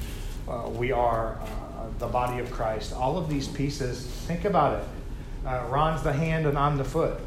uh, 0.48 0.70
we 0.70 0.92
are 0.92 1.40
uh, 1.42 1.88
the 1.98 2.08
body 2.08 2.40
of 2.40 2.52
Christ. 2.52 2.94
All 2.94 3.18
of 3.18 3.28
these 3.28 3.48
pieces, 3.48 4.06
think 4.06 4.46
about 4.46 4.80
it. 4.80 4.88
Uh, 5.48 5.66
Ron's 5.70 6.04
the 6.04 6.14
hand 6.14 6.46
and 6.46 6.58
I'm 6.58 6.78
the 6.78 6.86
foot. 6.86 7.20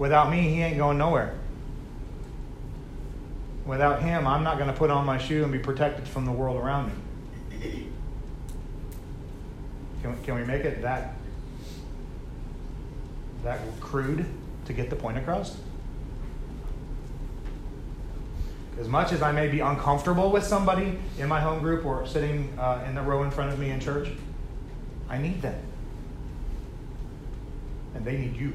Without 0.00 0.30
me, 0.30 0.48
he 0.48 0.62
ain't 0.62 0.78
going 0.78 0.96
nowhere. 0.96 1.34
Without 3.66 4.00
him, 4.02 4.26
I'm 4.26 4.42
not 4.42 4.56
going 4.56 4.70
to 4.70 4.76
put 4.76 4.88
on 4.88 5.04
my 5.04 5.18
shoe 5.18 5.42
and 5.42 5.52
be 5.52 5.58
protected 5.58 6.08
from 6.08 6.24
the 6.24 6.32
world 6.32 6.56
around 6.56 6.90
me. 7.50 7.86
Can 10.00 10.16
we, 10.16 10.24
can 10.24 10.34
we 10.36 10.44
make 10.44 10.64
it 10.64 10.80
that 10.80 11.16
that 13.44 13.60
crude 13.80 14.24
to 14.64 14.72
get 14.72 14.88
the 14.88 14.96
point 14.96 15.18
across? 15.18 15.58
As 18.80 18.88
much 18.88 19.12
as 19.12 19.20
I 19.20 19.32
may 19.32 19.48
be 19.48 19.60
uncomfortable 19.60 20.32
with 20.32 20.44
somebody 20.44 20.98
in 21.18 21.28
my 21.28 21.40
home 21.40 21.60
group 21.60 21.84
or 21.84 22.06
sitting 22.06 22.58
uh, 22.58 22.82
in 22.88 22.94
the 22.94 23.02
row 23.02 23.22
in 23.22 23.30
front 23.30 23.52
of 23.52 23.58
me 23.58 23.68
in 23.68 23.80
church, 23.80 24.08
I 25.10 25.18
need 25.18 25.42
them. 25.42 25.60
And 27.94 28.02
they 28.02 28.16
need 28.16 28.34
you. 28.34 28.54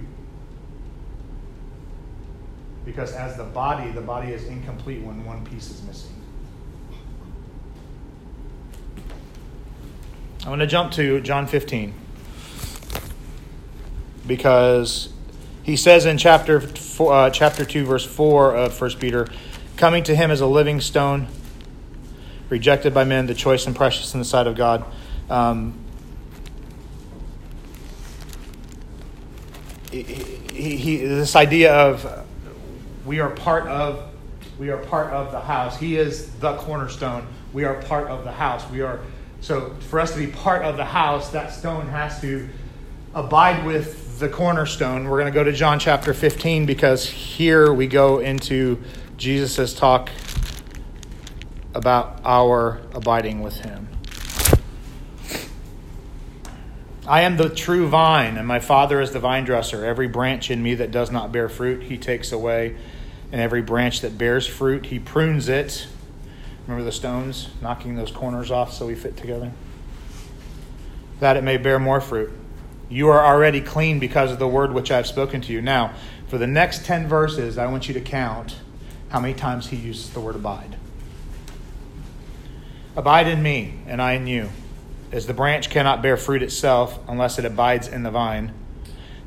Because 2.86 3.13
as 3.13 3.36
the 3.36 3.43
body, 3.43 3.91
the 3.91 4.02
body 4.02 4.32
is 4.32 4.45
incomplete 4.45 5.02
when 5.02 5.26
one 5.26 5.43
piece 5.45 5.71
is 5.71 5.84
missing. 5.84 6.12
I'm 10.41 10.50
going 10.50 10.60
to 10.60 10.67
jump 10.67 10.91
to 10.93 11.19
John 11.21 11.48
15 11.48 11.91
because 14.28 15.10
he 15.63 15.76
says 15.76 16.06
in 16.06 16.19
chapter 16.19 16.60
four, 16.60 17.13
uh, 17.13 17.30
chapter 17.32 17.65
2 17.65 17.86
verse 17.86 18.06
4 18.06 18.56
of 18.56 18.80
1 18.80 18.91
Peter 19.00 19.28
coming 19.76 20.04
to 20.04 20.15
him 20.15 20.30
as 20.30 20.41
a 20.41 20.45
living 20.45 20.82
stone 20.82 21.28
rejected 22.50 22.93
by 22.93 23.04
men 23.04 23.26
the 23.26 23.34
choice 23.34 23.65
and 23.65 23.76
precious 23.76 24.13
in 24.13 24.19
the 24.19 24.26
sight 24.26 24.45
of 24.45 24.56
God 24.56 24.86
um, 25.32 25.74
he, 29.91 30.04
he, 30.78 30.98
this 30.98 31.36
idea 31.36 31.74
of 31.74 32.25
we 33.06 33.20
are 33.20 33.30
part 33.30 33.68
of 33.68 34.04
we 34.58 34.70
are 34.70 34.78
part 34.78 35.12
of 35.12 35.32
the 35.32 35.39
house 35.39 35.78
he 35.78 35.98
is 35.98 36.30
the 36.36 36.56
cornerstone 36.58 37.28
we 37.54 37.63
are 37.63 37.82
part 37.84 38.08
of 38.08 38.24
the 38.24 38.32
house 38.32 38.70
we 38.72 38.82
are 38.82 39.00
so 39.41 39.76
for 39.89 40.00
us 40.00 40.13
to 40.13 40.20
be 40.20 40.28
part 40.28 40.63
of 40.63 40.78
the 40.78 40.86
house 40.86 41.32
that 41.32 41.54
stone 41.54 41.88
has 41.88 42.20
to 42.22 42.48
abide 43.15 43.65
with 43.65 44.20
the 44.20 44.30
cornerstone. 44.30 45.10
We're 45.10 45.20
going 45.20 45.32
to 45.32 45.38
go 45.38 45.44
to 45.44 45.52
John 45.52 45.80
chapter 45.80 46.13
15 46.13 46.65
because 46.65 47.08
here 47.08 47.74
we 47.74 47.88
go 47.88 48.20
into 48.20 48.82
Jesus' 49.18 49.74
talk 49.74 50.10
about 51.74 52.22
our 52.24 52.82
abiding 52.94 53.41
with 53.41 53.58
him. 53.58 53.88
I 57.08 57.22
am 57.22 57.38
the 57.38 57.50
true 57.50 57.88
vine, 57.88 58.38
and 58.38 58.48
my 58.48 58.60
Father 58.60 59.00
is 59.00 59.12
the 59.12 59.20
vine 59.20 59.44
dresser. 59.44 59.86
Every 59.86 60.08
branch 60.08 60.50
in 60.50 60.63
me 60.63 60.76
that 60.76 60.91
does 60.91 61.12
not 61.12 61.32
bear 61.32 61.48
fruit, 61.48 61.84
he 61.84 61.98
takes 61.98 62.32
away, 62.32 62.76
and 63.32 63.42
every 63.42 63.62
branch 63.62 64.02
that 64.02 64.18
bears 64.18 64.48
fruit, 64.48 64.88
he 64.88 65.00
prunes 65.00 65.50
it. 65.50 65.88
Remember 66.68 66.84
the 66.84 66.92
stones, 66.92 67.50
knocking 67.62 67.96
those 67.96 68.12
corners 68.12 68.52
off 68.52 68.74
so 68.74 68.88
we 68.88 68.96
fit 68.96 69.18
together? 69.18 69.52
That 71.20 71.38
it 71.38 71.44
may 71.44 71.58
bear 71.58 71.80
more 71.80 72.02
fruit. 72.02 72.32
You 72.90 73.10
are 73.10 73.26
already 73.26 73.62
clean 73.62 74.00
because 74.00 74.32
of 74.32 74.40
the 74.40 74.48
word 74.48 74.74
which 74.74 74.92
I 74.92 74.98
have 74.98 75.08
spoken 75.08 75.42
to 75.42 75.54
you. 75.54 75.62
Now, 75.62 75.94
for 76.28 76.38
the 76.38 76.48
next 76.48 76.86
10 76.86 77.08
verses, 77.08 77.58
I 77.58 77.68
want 77.68 77.88
you 77.88 77.94
to 77.94 78.02
count 78.02 78.58
how 79.10 79.20
many 79.20 79.34
times 79.34 79.68
he 79.68 79.76
uses 79.76 80.12
the 80.12 80.20
word 80.20 80.36
abide. 80.36 80.78
Abide 82.96 83.28
in 83.28 83.44
me, 83.44 83.76
and 83.88 84.02
I 84.02 84.14
in 84.14 84.28
you. 84.28 84.50
As 85.12 85.28
the 85.28 85.34
branch 85.34 85.70
cannot 85.70 86.02
bear 86.02 86.18
fruit 86.18 86.42
itself 86.42 87.00
unless 87.08 87.38
it 87.38 87.46
abides 87.46 87.88
in 87.88 88.04
the 88.04 88.12
vine, 88.12 88.54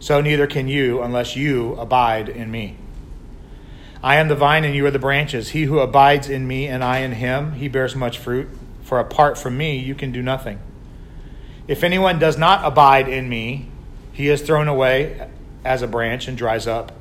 so 0.01 0.21
neither 0.21 0.47
can 0.47 0.69
you 0.69 1.03
unless 1.03 1.37
you 1.37 1.75
abide 1.75 2.29
in 2.29 2.51
me. 2.51 2.77
I 4.03 4.17
am 4.17 4.29
the 4.29 4.37
vine, 4.37 4.65
and 4.65 4.75
you 4.75 4.87
are 4.87 4.91
the 4.91 4.99
branches. 4.99 5.51
He 5.51 5.65
who 5.65 5.81
abides 5.81 6.29
in 6.29 6.47
me, 6.47 6.67
and 6.67 6.85
I 6.85 6.99
in 6.99 7.13
him, 7.13 7.55
he 7.55 7.69
bears 7.69 7.97
much 7.97 8.19
fruit. 8.19 8.49
For 8.83 8.99
apart 8.99 9.37
from 9.37 9.57
me, 9.57 9.77
you 9.77 9.95
can 9.95 10.13
do 10.13 10.23
nothing. 10.23 10.61
If 11.67 11.83
anyone 11.85 12.19
does 12.19 12.39
not 12.39 12.65
abide 12.65 13.09
in 13.09 13.29
me, 13.29 13.69
he 14.13 14.29
is 14.29 14.41
thrown 14.41 14.69
away 14.69 15.29
as 15.65 15.83
a 15.83 15.87
branch 15.87 16.29
and 16.29 16.39
dries 16.39 16.67
up. 16.67 16.93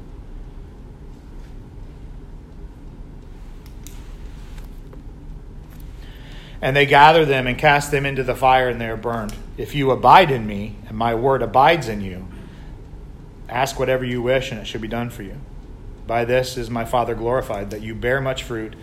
And 6.60 6.76
they 6.76 6.88
gather 6.88 7.24
them 7.24 7.46
and 7.46 7.58
cast 7.58 7.92
them 7.92 8.06
into 8.06 8.24
the 8.24 8.36
fire, 8.36 8.70
and 8.70 8.82
they 8.82 8.90
are 8.90 8.98
burned. 8.98 9.36
If 9.56 9.76
you 9.76 9.92
abide 9.92 10.32
in 10.32 10.48
me, 10.48 10.76
and 10.88 10.98
my 10.98 11.14
word 11.14 11.44
abides 11.44 11.88
in 11.88 12.02
you, 12.02 12.28
ask 13.48 13.80
whatever 13.80 14.04
you 14.04 14.22
wish, 14.22 14.52
and 14.52 14.60
it 14.60 14.66
shall 14.66 14.82
be 14.82 14.88
done 14.88 15.12
for 15.12 15.22
you. 15.22 15.40
By 16.08 16.26
this 16.26 16.58
is 16.58 16.70
my 16.70 16.86
Father 16.86 17.14
glorified, 17.14 17.70
that 17.72 17.82
you 17.82 17.94
bear 17.94 18.22
much 18.22 18.44
fruit, 18.44 18.76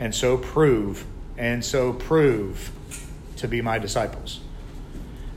and 0.00 0.14
so 0.14 0.38
prove, 0.38 1.04
and 1.36 1.64
so 1.64 1.92
prove 1.92 2.72
to 3.36 3.46
be 3.46 3.60
my 3.60 3.78
disciples. 3.78 4.40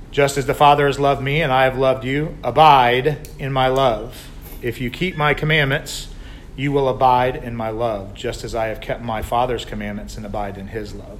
Just 0.10 0.38
as 0.38 0.46
the 0.46 0.54
Father 0.54 0.88
has 0.88 1.00
loved 1.00 1.22
me 1.22 1.42
and 1.42 1.52
I 1.52 1.64
have 1.64 1.78
loved 1.78 2.06
you, 2.06 2.38
abide 2.44 3.28
in 3.40 3.52
my 3.52 3.68
love. 3.68 4.30
If 4.62 4.80
you 4.80 4.90
keep 4.90 5.18
my 5.18 5.34
commandments, 5.34 6.08
you 6.56 6.72
will 6.72 6.88
abide 6.88 7.36
in 7.36 7.56
my 7.56 7.70
love, 7.70 8.14
just 8.14 8.44
as 8.44 8.54
I 8.54 8.68
have 8.68 8.80
kept 8.80 9.02
my 9.02 9.22
Father's 9.22 9.66
commandments 9.66 10.16
and 10.16 10.26
abide 10.26 10.58
in 10.58 10.68
his 10.68 10.94
love. 10.94 11.20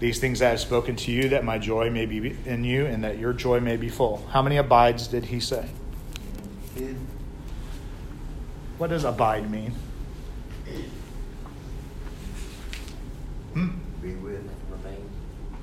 These 0.00 0.20
things 0.20 0.40
I 0.40 0.50
have 0.50 0.60
spoken 0.60 0.96
to 0.96 1.12
you, 1.12 1.28
that 1.28 1.44
my 1.44 1.58
joy 1.58 1.90
may 1.90 2.06
be 2.06 2.36
in 2.46 2.64
you 2.64 2.86
and 2.86 3.04
that 3.04 3.18
your 3.18 3.32
joy 3.32 3.60
may 3.60 3.76
be 3.76 3.88
full. 3.88 4.26
How 4.30 4.42
many 4.42 4.56
abides 4.56 5.06
did 5.06 5.26
he 5.26 5.38
say? 5.38 5.68
What 8.78 8.90
does 8.90 9.04
abide 9.04 9.50
mean? 9.50 9.72
Hmm? 13.52 13.68
Be 14.00 14.14
with, 14.14 14.48
remain. 14.70 15.10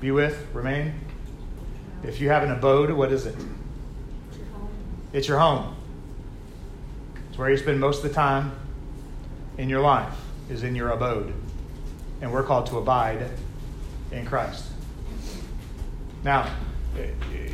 Be 0.00 0.10
with, 0.10 0.46
remain. 0.52 0.94
If 2.02 2.20
you 2.20 2.28
have 2.28 2.42
an 2.42 2.52
abode, 2.52 2.90
what 2.90 3.10
is 3.10 3.24
it? 3.24 3.34
It's 5.14 5.26
your 5.26 5.38
home. 5.38 5.74
It's 7.30 7.38
where 7.38 7.50
you 7.50 7.56
spend 7.56 7.80
most 7.80 8.04
of 8.04 8.10
the 8.10 8.14
time 8.14 8.52
in 9.56 9.70
your 9.70 9.80
life, 9.80 10.14
is 10.50 10.62
in 10.62 10.74
your 10.74 10.90
abode. 10.90 11.32
And 12.20 12.30
we're 12.30 12.42
called 12.42 12.66
to 12.66 12.76
abide 12.76 13.30
in 14.12 14.26
Christ. 14.26 14.66
Now, 16.22 16.50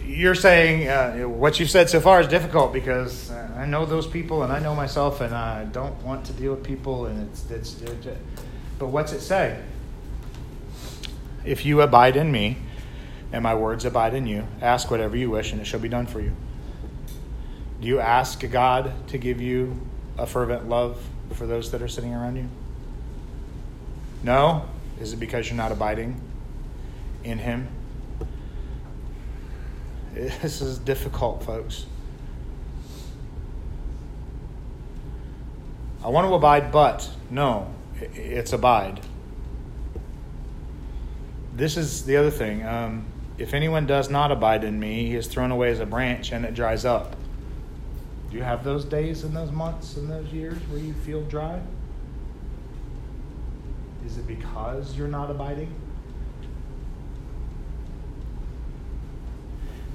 you're 0.07 0.35
saying 0.35 0.89
uh, 0.89 1.29
what 1.29 1.59
you've 1.59 1.71
said 1.71 1.89
so 1.89 2.01
far 2.01 2.21
is 2.21 2.29
difficult 2.29 2.73
because 2.73 3.31
I 3.31 3.67
know 3.67 3.87
those 3.87 4.07
people 4.07 4.43
and 4.43 4.53
I 4.53 4.59
know 4.59 4.75
myself 4.75 5.21
and 5.21 5.35
I 5.35 5.65
don't 5.65 6.01
want 6.03 6.27
to 6.27 6.33
deal 6.33 6.55
with 6.55 6.65
people 6.65 7.07
and 7.07 7.29
it's, 7.29 7.51
it's, 7.51 7.81
it's 7.81 8.07
but 8.79 8.89
what's 8.89 9.13
it 9.13 9.21
say? 9.21 9.63
If 11.45 11.65
you 11.65 11.81
abide 11.81 12.17
in 12.17 12.31
me, 12.31 12.59
and 13.33 13.43
my 13.43 13.55
words 13.55 13.85
abide 13.85 14.15
in 14.15 14.27
you. 14.27 14.47
Ask 14.61 14.91
whatever 14.91 15.17
you 15.17 15.31
wish, 15.31 15.53
and 15.53 15.61
it 15.61 15.65
shall 15.65 15.81
be 15.81 15.89
done 15.89 16.07
for 16.07 16.21
you. 16.21 16.33
Do 17.81 17.89
you 17.89 17.99
ask 17.99 18.49
God 18.51 18.93
to 19.09 19.19
give 19.19 19.41
you 19.41 19.81
a 20.19 20.27
fervent 20.27 20.69
love 20.69 21.03
for 21.33 21.47
those 21.47 21.71
that 21.71 21.81
are 21.83 21.89
sitting 21.89 22.13
around 22.13 22.37
you? 22.37 22.49
No? 24.23 24.69
Is 25.01 25.15
it 25.15 25.17
because 25.17 25.49
you're 25.49 25.57
not 25.57 25.73
abiding 25.73 26.21
in 27.25 27.39
Him? 27.39 27.69
This 30.43 30.61
is 30.61 30.79
difficult, 30.79 31.43
folks. 31.43 31.87
I 36.05 36.09
want 36.09 36.29
to 36.29 36.35
abide, 36.35 36.71
but 36.71 37.09
no, 37.31 37.73
it's 37.99 38.53
abide. 38.53 39.01
This 41.55 41.79
is 41.79 42.05
the 42.05 42.17
other 42.17 42.31
thing. 42.31 42.67
Um, 42.67 43.07
if 43.39 43.55
anyone 43.55 43.87
does 43.87 44.11
not 44.11 44.31
abide 44.31 44.65
in 44.65 44.79
me, 44.79 45.07
he 45.07 45.15
is 45.15 45.27
thrown 45.29 45.51
away 45.51 45.71
as 45.71 45.81
a 45.81 45.87
branch 45.87 46.33
and 46.33 46.45
it 46.45 46.53
dries 46.53 46.85
up. 46.85 47.17
Do 48.31 48.37
you 48.37 48.43
have 48.43 48.65
those 48.65 48.85
days 48.85 49.25
and 49.25 49.35
those 49.35 49.51
months 49.51 49.97
and 49.97 50.11
those 50.11 50.31
years 50.33 50.59
where 50.69 50.81
you 50.81 50.93
feel 50.93 51.23
dry? 51.23 51.61
Is 54.05 54.19
it 54.19 54.27
because 54.27 54.95
you're 54.97 55.09
not 55.09 55.31
abiding? 55.31 55.73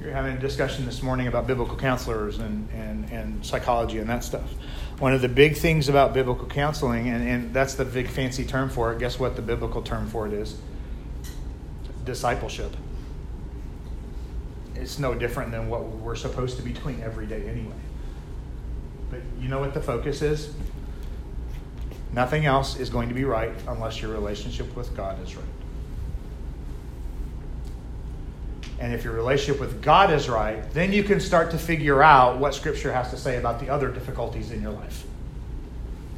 You're 0.01 0.11
having 0.11 0.37
a 0.37 0.39
discussion 0.39 0.85
this 0.85 1.01
morning 1.01 1.27
about 1.27 1.47
biblical 1.47 1.75
counselors 1.75 2.39
and, 2.39 2.69
and, 2.71 3.09
and 3.11 3.45
psychology 3.45 3.97
and 3.97 4.09
that 4.09 4.23
stuff. 4.23 4.53
One 4.99 5.13
of 5.13 5.21
the 5.21 5.29
big 5.29 5.57
things 5.57 5.89
about 5.89 6.13
biblical 6.13 6.47
counseling, 6.47 7.09
and, 7.09 7.27
and 7.27 7.53
that's 7.53 7.73
the 7.75 7.85
big 7.85 8.07
fancy 8.07 8.45
term 8.45 8.69
for 8.69 8.93
it, 8.93 8.99
guess 8.99 9.19
what 9.19 9.35
the 9.35 9.41
biblical 9.41 9.81
term 9.81 10.07
for 10.07 10.27
it 10.27 10.33
is? 10.33 10.57
Discipleship 12.05 12.75
it's 14.79 14.99
no 14.99 15.13
different 15.13 15.51
than 15.51 15.69
what 15.69 15.85
we're 15.85 16.15
supposed 16.15 16.55
to 16.57 16.63
be 16.63 16.71
doing 16.71 17.01
every 17.03 17.25
day 17.25 17.47
anyway. 17.49 17.75
But 19.09 19.21
you 19.39 19.49
know 19.49 19.59
what 19.59 19.73
the 19.73 19.81
focus 19.81 20.21
is? 20.21 20.53
Nothing 22.13 22.45
else 22.45 22.77
is 22.79 22.89
going 22.89 23.09
to 23.09 23.15
be 23.15 23.25
right 23.25 23.51
unless 23.67 24.01
your 24.01 24.11
relationship 24.11 24.73
with 24.75 24.95
God 24.95 25.21
is 25.21 25.35
right. 25.35 25.45
And 28.79 28.93
if 28.93 29.03
your 29.03 29.13
relationship 29.13 29.59
with 29.59 29.81
God 29.81 30.11
is 30.11 30.29
right, 30.29 30.71
then 30.73 30.93
you 30.93 31.03
can 31.03 31.19
start 31.19 31.51
to 31.51 31.57
figure 31.57 32.03
out 32.03 32.37
what 32.37 32.53
Scripture 32.53 32.91
has 32.91 33.09
to 33.09 33.17
say 33.17 33.37
about 33.37 33.59
the 33.59 33.69
other 33.69 33.89
difficulties 33.89 34.51
in 34.51 34.61
your 34.61 34.71
life. 34.71 35.03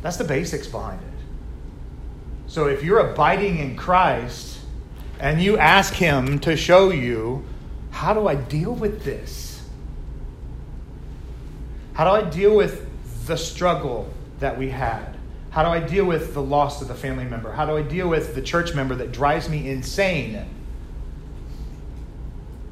That's 0.02 0.17
the 0.17 0.26
basics 0.26 0.67
behind 0.67 1.02
it. 1.02 1.08
So 2.48 2.67
if 2.67 2.84
you're 2.84 3.12
abiding 3.12 3.60
in 3.60 3.78
Christ 3.78 4.60
and 5.19 5.41
you 5.41 5.58
ask 5.58 5.93
Him 5.93 6.39
to 6.39 6.58
show 6.58 6.89
you 6.89 7.45
how 7.91 8.13
do 8.13 8.28
I 8.28 8.36
deal 8.36 8.74
with 8.74 9.04
this? 9.04 9.62
How 11.93 12.06
do 12.06 12.26
I 12.26 12.30
deal 12.30 12.56
with 12.56 12.86
the 13.28 13.38
struggle 13.38 14.12
that 14.39 14.58
we 14.58 14.69
had? 14.69 15.17
How 15.52 15.63
do 15.63 15.69
I 15.69 15.80
deal 15.80 16.06
with 16.06 16.34
the 16.34 16.41
loss 16.41 16.82
of 16.82 16.88
the 16.88 16.95
family 16.95 17.26
member? 17.26 17.52
How 17.52 17.65
do 17.65 17.76
I 17.76 17.82
deal 17.82 18.08
with 18.08 18.36
the 18.36 18.41
church 18.41 18.74
member 18.74 18.95
that 18.95 19.12
drives 19.12 19.50
me 19.50 19.69
insane? 19.69 20.45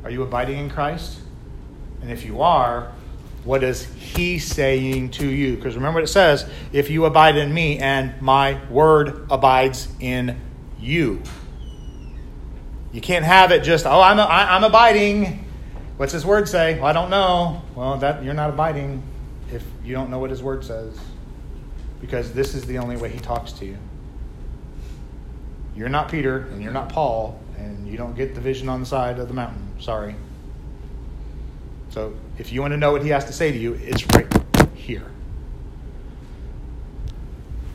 Are 0.08 0.10
you 0.10 0.24
abiding 0.24 0.58
in 0.58 0.70
Christ? 0.70 1.20
And 2.02 2.10
if 2.10 2.24
you 2.24 2.42
are, 2.42 2.94
what 3.44 3.62
is 3.62 3.84
he 3.96 4.40
saying 4.40 5.12
to 5.12 5.28
you? 5.28 5.58
Because 5.58 5.76
remember 5.76 5.98
what 5.98 6.06
it 6.06 6.14
says 6.14 6.50
if 6.72 6.90
you 6.90 7.04
abide 7.04 7.36
in 7.36 7.54
me 7.54 7.80
and 7.80 8.22
my 8.22 8.58
word 8.70 9.28
abides 9.30 9.90
in 10.00 10.40
you. 10.80 11.22
You 12.94 13.02
can't 13.02 13.26
have 13.26 13.52
it 13.52 13.64
just, 13.64 13.86
oh, 13.86 14.00
I'm, 14.00 14.18
a, 14.18 14.22
I, 14.22 14.56
I'm 14.56 14.64
abiding. 14.64 15.46
What's 15.98 16.14
his 16.14 16.26
word 16.26 16.48
say? 16.48 16.76
Well, 16.76 16.86
I 16.86 16.94
don't 16.94 17.10
know. 17.10 17.62
Well, 17.76 17.98
that 17.98 18.24
you're 18.24 18.34
not 18.34 18.50
abiding 18.50 19.04
if 19.52 19.66
you 19.84 19.94
don't 19.94 20.10
know 20.10 20.20
what 20.20 20.30
his 20.30 20.42
word 20.42 20.64
says. 20.64 20.98
Because 22.00 22.32
this 22.32 22.56
is 22.56 22.64
the 22.64 22.78
only 22.78 22.96
way 22.96 23.10
he 23.10 23.20
talks 23.20 23.52
to 23.52 23.66
you. 23.66 23.78
You're 25.76 25.90
not 25.90 26.10
Peter 26.10 26.48
and 26.54 26.64
you're 26.64 26.72
not 26.72 26.88
Paul, 26.88 27.42
and 27.58 27.86
you 27.90 27.98
don't 27.98 28.16
get 28.16 28.36
the 28.36 28.42
vision 28.42 28.70
on 28.70 28.80
the 28.80 28.86
side 28.86 29.20
of 29.20 29.28
the 29.28 29.34
mountain. 29.34 29.67
Sorry. 29.80 30.16
So 31.90 32.14
if 32.38 32.52
you 32.52 32.62
want 32.62 32.74
to 32.74 32.78
know 32.78 32.92
what 32.92 33.04
he 33.04 33.10
has 33.10 33.26
to 33.26 33.34
say 33.34 33.52
to 33.52 33.58
you, 33.58 33.74
it's 33.82 34.06
right 34.08 34.28
here. 34.76 35.12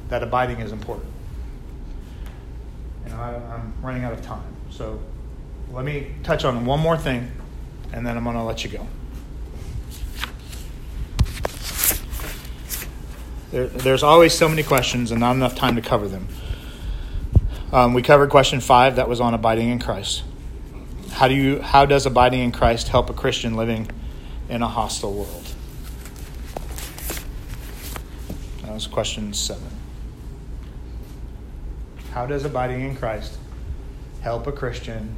That 0.09 0.23
abiding 0.23 0.61
is 0.61 0.73
important. 0.73 1.09
And 3.05 3.15
I, 3.15 3.35
I'm 3.35 3.75
running 3.83 4.05
out 4.05 4.12
of 4.12 4.23
time. 4.23 4.55
So 4.71 5.01
let 5.73 5.85
me 5.85 6.12
touch 6.23 6.45
on 6.45 6.67
one 6.67 6.81
more 6.81 6.97
thing, 6.97 7.33
and 7.93 8.07
then 8.07 8.17
I'm 8.17 8.25
going 8.25 8.37
to 8.37 8.43
let 8.43 8.62
you 8.62 8.71
go. 8.71 8.87
There, 13.51 13.67
there's 13.67 14.03
always 14.03 14.33
so 14.33 14.49
many 14.49 14.62
questions 14.62 15.11
and 15.11 15.21
not 15.21 15.37
enough 15.37 15.55
time 15.55 15.77
to 15.77 15.83
cover 15.83 16.09
them. 16.09 16.29
Um, 17.73 17.95
we 17.95 18.03
covered 18.03 18.31
question 18.31 18.61
five 18.61 18.97
that 18.97 19.09
was 19.09 19.21
on 19.21 19.35
abiding 19.35 19.69
in 19.69 19.79
Christ. 19.79 20.25
How 21.22 21.28
do 21.28 21.37
you 21.37 21.61
how 21.61 21.87
does 21.87 22.04
abiding 22.04 22.40
in 22.40 22.50
Christ 22.50 22.88
help 22.88 23.08
a 23.08 23.12
Christian 23.12 23.54
living 23.54 23.88
in 24.48 24.61
a 24.61 24.66
hostile 24.66 25.14
world? 25.14 25.46
That 28.62 28.74
was 28.74 28.88
question 28.88 29.32
seven. 29.32 29.70
How 32.11 32.26
does 32.26 32.44
abiding 32.44 32.80
in 32.80 32.96
Christ 32.96 33.38
help 34.22 34.48
a 34.48 34.52
Christian 34.52 35.14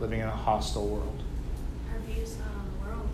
living 0.00 0.20
in 0.20 0.26
a 0.26 0.34
hostile 0.34 0.88
world? 0.88 1.22
Our 1.92 1.98
views 1.98 2.38
not 2.38 2.48
on 2.48 2.72
the 2.72 2.86
world. 2.86 3.10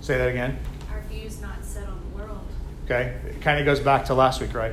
Say 0.00 0.16
that 0.16 0.30
again. 0.30 0.58
Our 0.90 1.02
views 1.02 1.38
not 1.42 1.62
set 1.66 1.86
on 1.86 2.00
the 2.00 2.16
world. 2.16 2.46
Okay. 2.86 3.14
It 3.28 3.42
kind 3.42 3.60
of 3.60 3.66
goes 3.66 3.80
back 3.80 4.06
to 4.06 4.14
last 4.14 4.40
week, 4.40 4.54
right? 4.54 4.72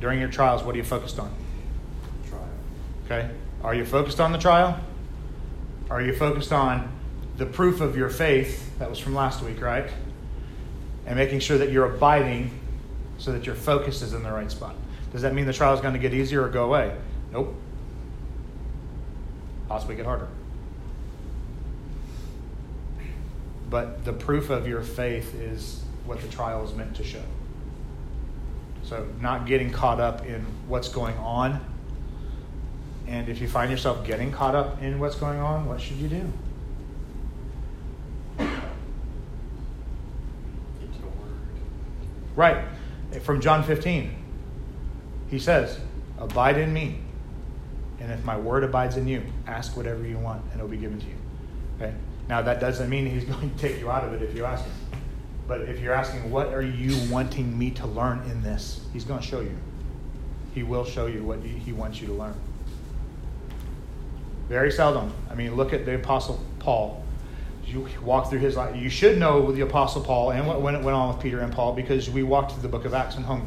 During 0.00 0.20
your 0.20 0.28
trials, 0.28 0.62
what 0.62 0.76
are 0.76 0.78
you 0.78 0.84
focused 0.84 1.18
on? 1.18 1.34
Trial. 2.28 2.48
Okay. 3.06 3.30
Are 3.64 3.74
you 3.74 3.84
focused 3.84 4.20
on 4.20 4.30
the 4.30 4.38
trial? 4.38 4.78
Are 5.90 6.02
you 6.02 6.14
focused 6.14 6.52
on 6.52 6.92
the 7.36 7.46
proof 7.46 7.80
of 7.80 7.96
your 7.96 8.10
faith? 8.10 8.78
That 8.78 8.90
was 8.90 8.98
from 8.98 9.14
last 9.14 9.42
week, 9.42 9.60
right? 9.60 9.90
And 11.06 11.16
making 11.16 11.40
sure 11.40 11.58
that 11.58 11.70
you're 11.70 11.86
abiding 11.86 12.50
so 13.16 13.32
that 13.32 13.46
your 13.46 13.54
focus 13.54 14.02
is 14.02 14.12
in 14.12 14.22
the 14.22 14.30
right 14.30 14.50
spot. 14.50 14.76
Does 15.12 15.22
that 15.22 15.34
mean 15.34 15.46
the 15.46 15.52
trial 15.52 15.74
is 15.74 15.80
going 15.80 15.94
to 15.94 16.00
get 16.00 16.12
easier 16.12 16.44
or 16.44 16.48
go 16.48 16.64
away? 16.64 16.94
Nope. 17.32 17.54
Possibly 19.68 19.96
get 19.96 20.04
harder. 20.04 20.28
But 23.70 24.04
the 24.04 24.12
proof 24.12 24.50
of 24.50 24.68
your 24.68 24.82
faith 24.82 25.34
is 25.34 25.82
what 26.04 26.20
the 26.20 26.28
trial 26.28 26.64
is 26.64 26.74
meant 26.74 26.96
to 26.96 27.04
show. 27.04 27.22
So, 28.82 29.06
not 29.20 29.46
getting 29.46 29.70
caught 29.70 30.00
up 30.00 30.24
in 30.24 30.40
what's 30.66 30.88
going 30.88 31.16
on. 31.18 31.60
And 33.08 33.28
if 33.30 33.40
you 33.40 33.48
find 33.48 33.70
yourself 33.70 34.06
getting 34.06 34.30
caught 34.30 34.54
up 34.54 34.82
in 34.82 35.00
what's 35.00 35.16
going 35.16 35.40
on, 35.40 35.66
what 35.66 35.80
should 35.80 35.96
you 35.96 36.08
do? 36.08 36.32
Get 38.36 38.46
to 40.92 41.00
the 41.00 41.06
word. 41.06 41.32
Right. 42.36 42.64
From 43.22 43.40
John 43.40 43.64
15, 43.64 44.14
he 45.30 45.38
says, 45.38 45.80
Abide 46.18 46.58
in 46.58 46.72
me. 46.72 46.98
And 47.98 48.12
if 48.12 48.22
my 48.24 48.36
word 48.36 48.62
abides 48.62 48.98
in 48.98 49.08
you, 49.08 49.22
ask 49.46 49.74
whatever 49.76 50.06
you 50.06 50.18
want, 50.18 50.42
and 50.44 50.54
it'll 50.54 50.68
be 50.68 50.76
given 50.76 51.00
to 51.00 51.06
you. 51.06 51.16
Okay? 51.76 51.94
Now, 52.28 52.42
that 52.42 52.60
doesn't 52.60 52.90
mean 52.90 53.06
he's 53.06 53.24
going 53.36 53.50
to 53.50 53.58
take 53.58 53.80
you 53.80 53.90
out 53.90 54.04
of 54.04 54.12
it 54.12 54.22
if 54.22 54.36
you 54.36 54.44
ask 54.44 54.64
him. 54.64 54.72
But 55.46 55.62
if 55.62 55.80
you're 55.80 55.94
asking, 55.94 56.30
What 56.30 56.48
are 56.52 56.60
you 56.60 57.10
wanting 57.10 57.58
me 57.58 57.70
to 57.70 57.86
learn 57.86 58.20
in 58.30 58.42
this? 58.42 58.82
He's 58.92 59.04
going 59.04 59.20
to 59.20 59.26
show 59.26 59.40
you. 59.40 59.56
He 60.54 60.62
will 60.62 60.84
show 60.84 61.06
you 61.06 61.24
what 61.24 61.40
he 61.42 61.72
wants 61.72 62.02
you 62.02 62.06
to 62.08 62.12
learn. 62.12 62.34
Very 64.48 64.70
seldom. 64.72 65.12
I 65.30 65.34
mean, 65.34 65.54
look 65.56 65.72
at 65.72 65.84
the 65.84 65.94
Apostle 65.94 66.42
Paul. 66.58 67.04
You 67.66 67.86
walk 68.02 68.30
through 68.30 68.38
his 68.38 68.56
life. 68.56 68.74
You 68.74 68.88
should 68.88 69.18
know 69.18 69.52
the 69.52 69.60
Apostle 69.60 70.02
Paul 70.02 70.30
and 70.30 70.46
what 70.46 70.62
went 70.62 70.86
on 70.86 71.08
with 71.08 71.22
Peter 71.22 71.40
and 71.40 71.52
Paul 71.52 71.74
because 71.74 72.08
we 72.08 72.22
walked 72.22 72.52
through 72.52 72.62
the 72.62 72.68
book 72.68 72.86
of 72.86 72.94
Acts 72.94 73.16
in 73.16 73.22
home 73.22 73.46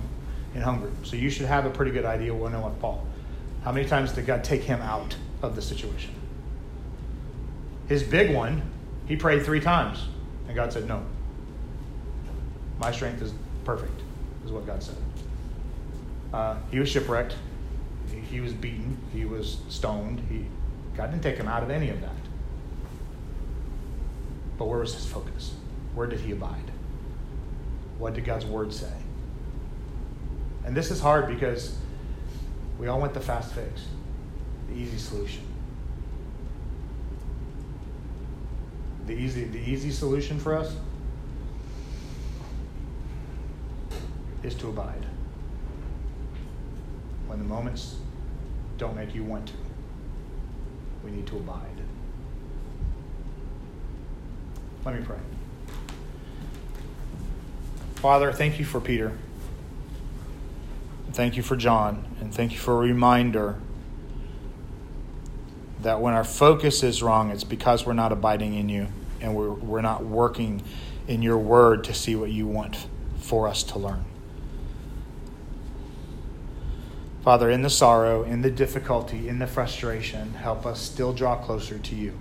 in. 0.54 0.92
So 1.04 1.16
you 1.16 1.30
should 1.30 1.46
have 1.46 1.66
a 1.66 1.70
pretty 1.70 1.92
good 1.92 2.06
idea 2.06 2.34
what 2.34 2.52
know 2.52 2.62
with 2.62 2.80
Paul. 2.80 3.06
How 3.64 3.72
many 3.72 3.88
times 3.88 4.12
did 4.12 4.26
God 4.26 4.44
take 4.44 4.64
him 4.64 4.82
out 4.82 5.16
of 5.42 5.56
the 5.56 5.62
situation? 5.62 6.14
His 7.88 8.04
big 8.04 8.34
one, 8.34 8.62
he 9.08 9.16
prayed 9.16 9.44
three 9.44 9.60
times, 9.60 10.06
and 10.48 10.56
God 10.56 10.72
said, 10.74 10.88
No. 10.88 11.04
My 12.80 12.92
strength 12.92 13.22
is 13.22 13.34
perfect, 13.64 14.02
is 14.46 14.52
what 14.52 14.66
God 14.66 14.82
said. 14.82 14.96
Uh, 16.34 16.58
he 16.72 16.80
was 16.80 16.90
shipwrecked. 16.90 17.36
He 18.30 18.40
was 18.40 18.54
beaten. 18.54 18.98
He 19.14 19.26
was 19.26 19.58
stoned. 19.70 20.22
He, 20.30 20.46
God 20.96 21.12
didn't 21.12 21.24
take 21.24 21.38
him 21.38 21.48
out 21.48 21.64
of 21.64 21.70
any 21.70 21.90
of 21.90 22.02
that. 22.02 22.10
But 24.58 24.66
where 24.66 24.80
was 24.80 24.94
his 24.94 25.06
focus? 25.06 25.54
Where 25.96 26.08
did 26.08 26.20
he 26.20 26.32
abide? 26.32 26.72
What 27.98 28.14
did 28.14 28.26
God's 28.26 28.46
word 28.46 28.74
say? 28.74 28.92
And 30.66 30.76
this 30.76 30.92
is 30.92 31.00
hard 31.00 31.28
because 31.28 31.76
we 32.80 32.88
all 32.88 33.00
want 33.00 33.14
the 33.14 33.20
fast 33.20 33.54
fix, 33.54 33.86
the 34.70 34.76
easy 34.76 34.98
solution. 34.98 35.44
The 39.08 39.14
easy, 39.14 39.46
the 39.46 39.60
easy 39.60 39.92
solution 39.92 40.40
for 40.40 40.56
us 40.56 40.76
is 44.44 44.56
to 44.56 44.70
abide. 44.70 45.06
When 47.28 47.40
the 47.40 47.46
moments 47.46 47.96
don't 48.78 48.96
make 48.96 49.14
you 49.14 49.24
want 49.24 49.48
to, 49.48 49.54
we 51.04 51.12
need 51.12 51.28
to 51.28 51.38
abide. 51.38 51.68
Let 54.86 54.96
me 54.96 55.06
pray. 55.06 55.18
Father, 57.96 58.32
thank 58.32 58.58
you 58.58 58.66
for 58.66 58.80
Peter. 58.80 59.12
Thank 61.12 61.38
you 61.38 61.44
for 61.44 61.56
John. 61.56 62.06
And 62.20 62.34
thank 62.34 62.52
you 62.52 62.58
for 62.58 62.74
a 62.74 62.78
reminder 62.78 63.60
that 65.82 66.00
when 66.02 66.14
our 66.14 66.24
focus 66.24 66.84
is 66.84 67.04
wrong, 67.04 67.32
it's 67.32 67.44
because 67.44 67.86
we're 67.86 67.94
not 67.94 68.12
abiding 68.12 68.56
in 68.56 68.70
you 68.70 68.88
and 69.20 69.36
we're, 69.36 69.52
we're 69.52 69.82
not 69.82 70.04
working 70.04 70.64
in 71.08 71.22
your 71.22 71.38
word 71.38 71.84
to 71.84 71.94
see 71.94 72.16
what 72.16 72.32
you 72.32 72.48
want 72.48 72.88
for 73.20 73.48
us 73.48 73.64
to 73.64 73.80
learn. 73.80 74.06
Father, 77.32 77.50
in 77.50 77.62
the 77.62 77.70
sorrow, 77.70 78.24
in 78.24 78.42
the 78.42 78.52
difficulty, 78.52 79.30
in 79.30 79.40
the 79.40 79.48
frustration, 79.48 80.34
help 80.34 80.66
us 80.66 80.82
still 80.82 81.14
draw 81.14 81.38
closer 81.38 81.78
to 81.78 81.96
you. 81.96 82.12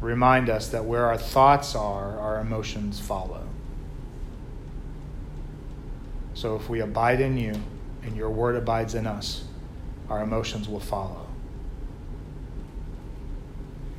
Remind 0.00 0.48
us 0.48 0.68
that 0.68 0.86
where 0.86 1.04
our 1.04 1.18
thoughts 1.18 1.74
are, 1.74 2.18
our 2.18 2.40
emotions 2.40 2.98
follow. 2.98 3.46
So 6.32 6.56
if 6.56 6.70
we 6.70 6.80
abide 6.80 7.20
in 7.20 7.36
you 7.36 7.60
and 8.02 8.16
your 8.16 8.30
word 8.30 8.56
abides 8.56 8.94
in 8.94 9.06
us, 9.06 9.44
our 10.08 10.22
emotions 10.22 10.66
will 10.66 10.80
follow. 10.80 11.26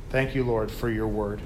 Thank 0.08 0.34
you, 0.34 0.42
Lord, 0.42 0.68
for 0.68 0.90
your 0.90 1.06
word. 1.06 1.42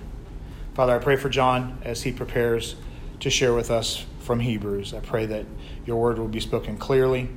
Father, 0.72 0.94
I 0.94 0.98
pray 0.98 1.16
for 1.16 1.28
John 1.28 1.76
as 1.84 2.04
he 2.04 2.10
prepares 2.10 2.74
to 3.20 3.28
share 3.28 3.52
with 3.52 3.70
us 3.70 4.06
from 4.24 4.40
Hebrews. 4.40 4.94
I 4.94 5.00
pray 5.00 5.26
that 5.26 5.44
your 5.84 6.00
word 6.00 6.18
will 6.18 6.28
be 6.28 6.40
spoken 6.40 6.78
clearly 6.78 7.28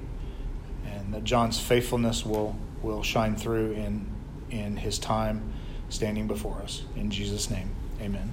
and 0.85 1.13
that 1.13 1.23
John's 1.23 1.59
faithfulness 1.59 2.25
will, 2.25 2.55
will 2.81 3.03
shine 3.03 3.35
through 3.35 3.73
in, 3.73 4.07
in 4.49 4.77
his 4.77 4.97
time 4.97 5.53
standing 5.89 6.27
before 6.27 6.61
us. 6.63 6.83
In 6.95 7.11
Jesus' 7.11 7.49
name, 7.49 7.69
amen. 8.01 8.25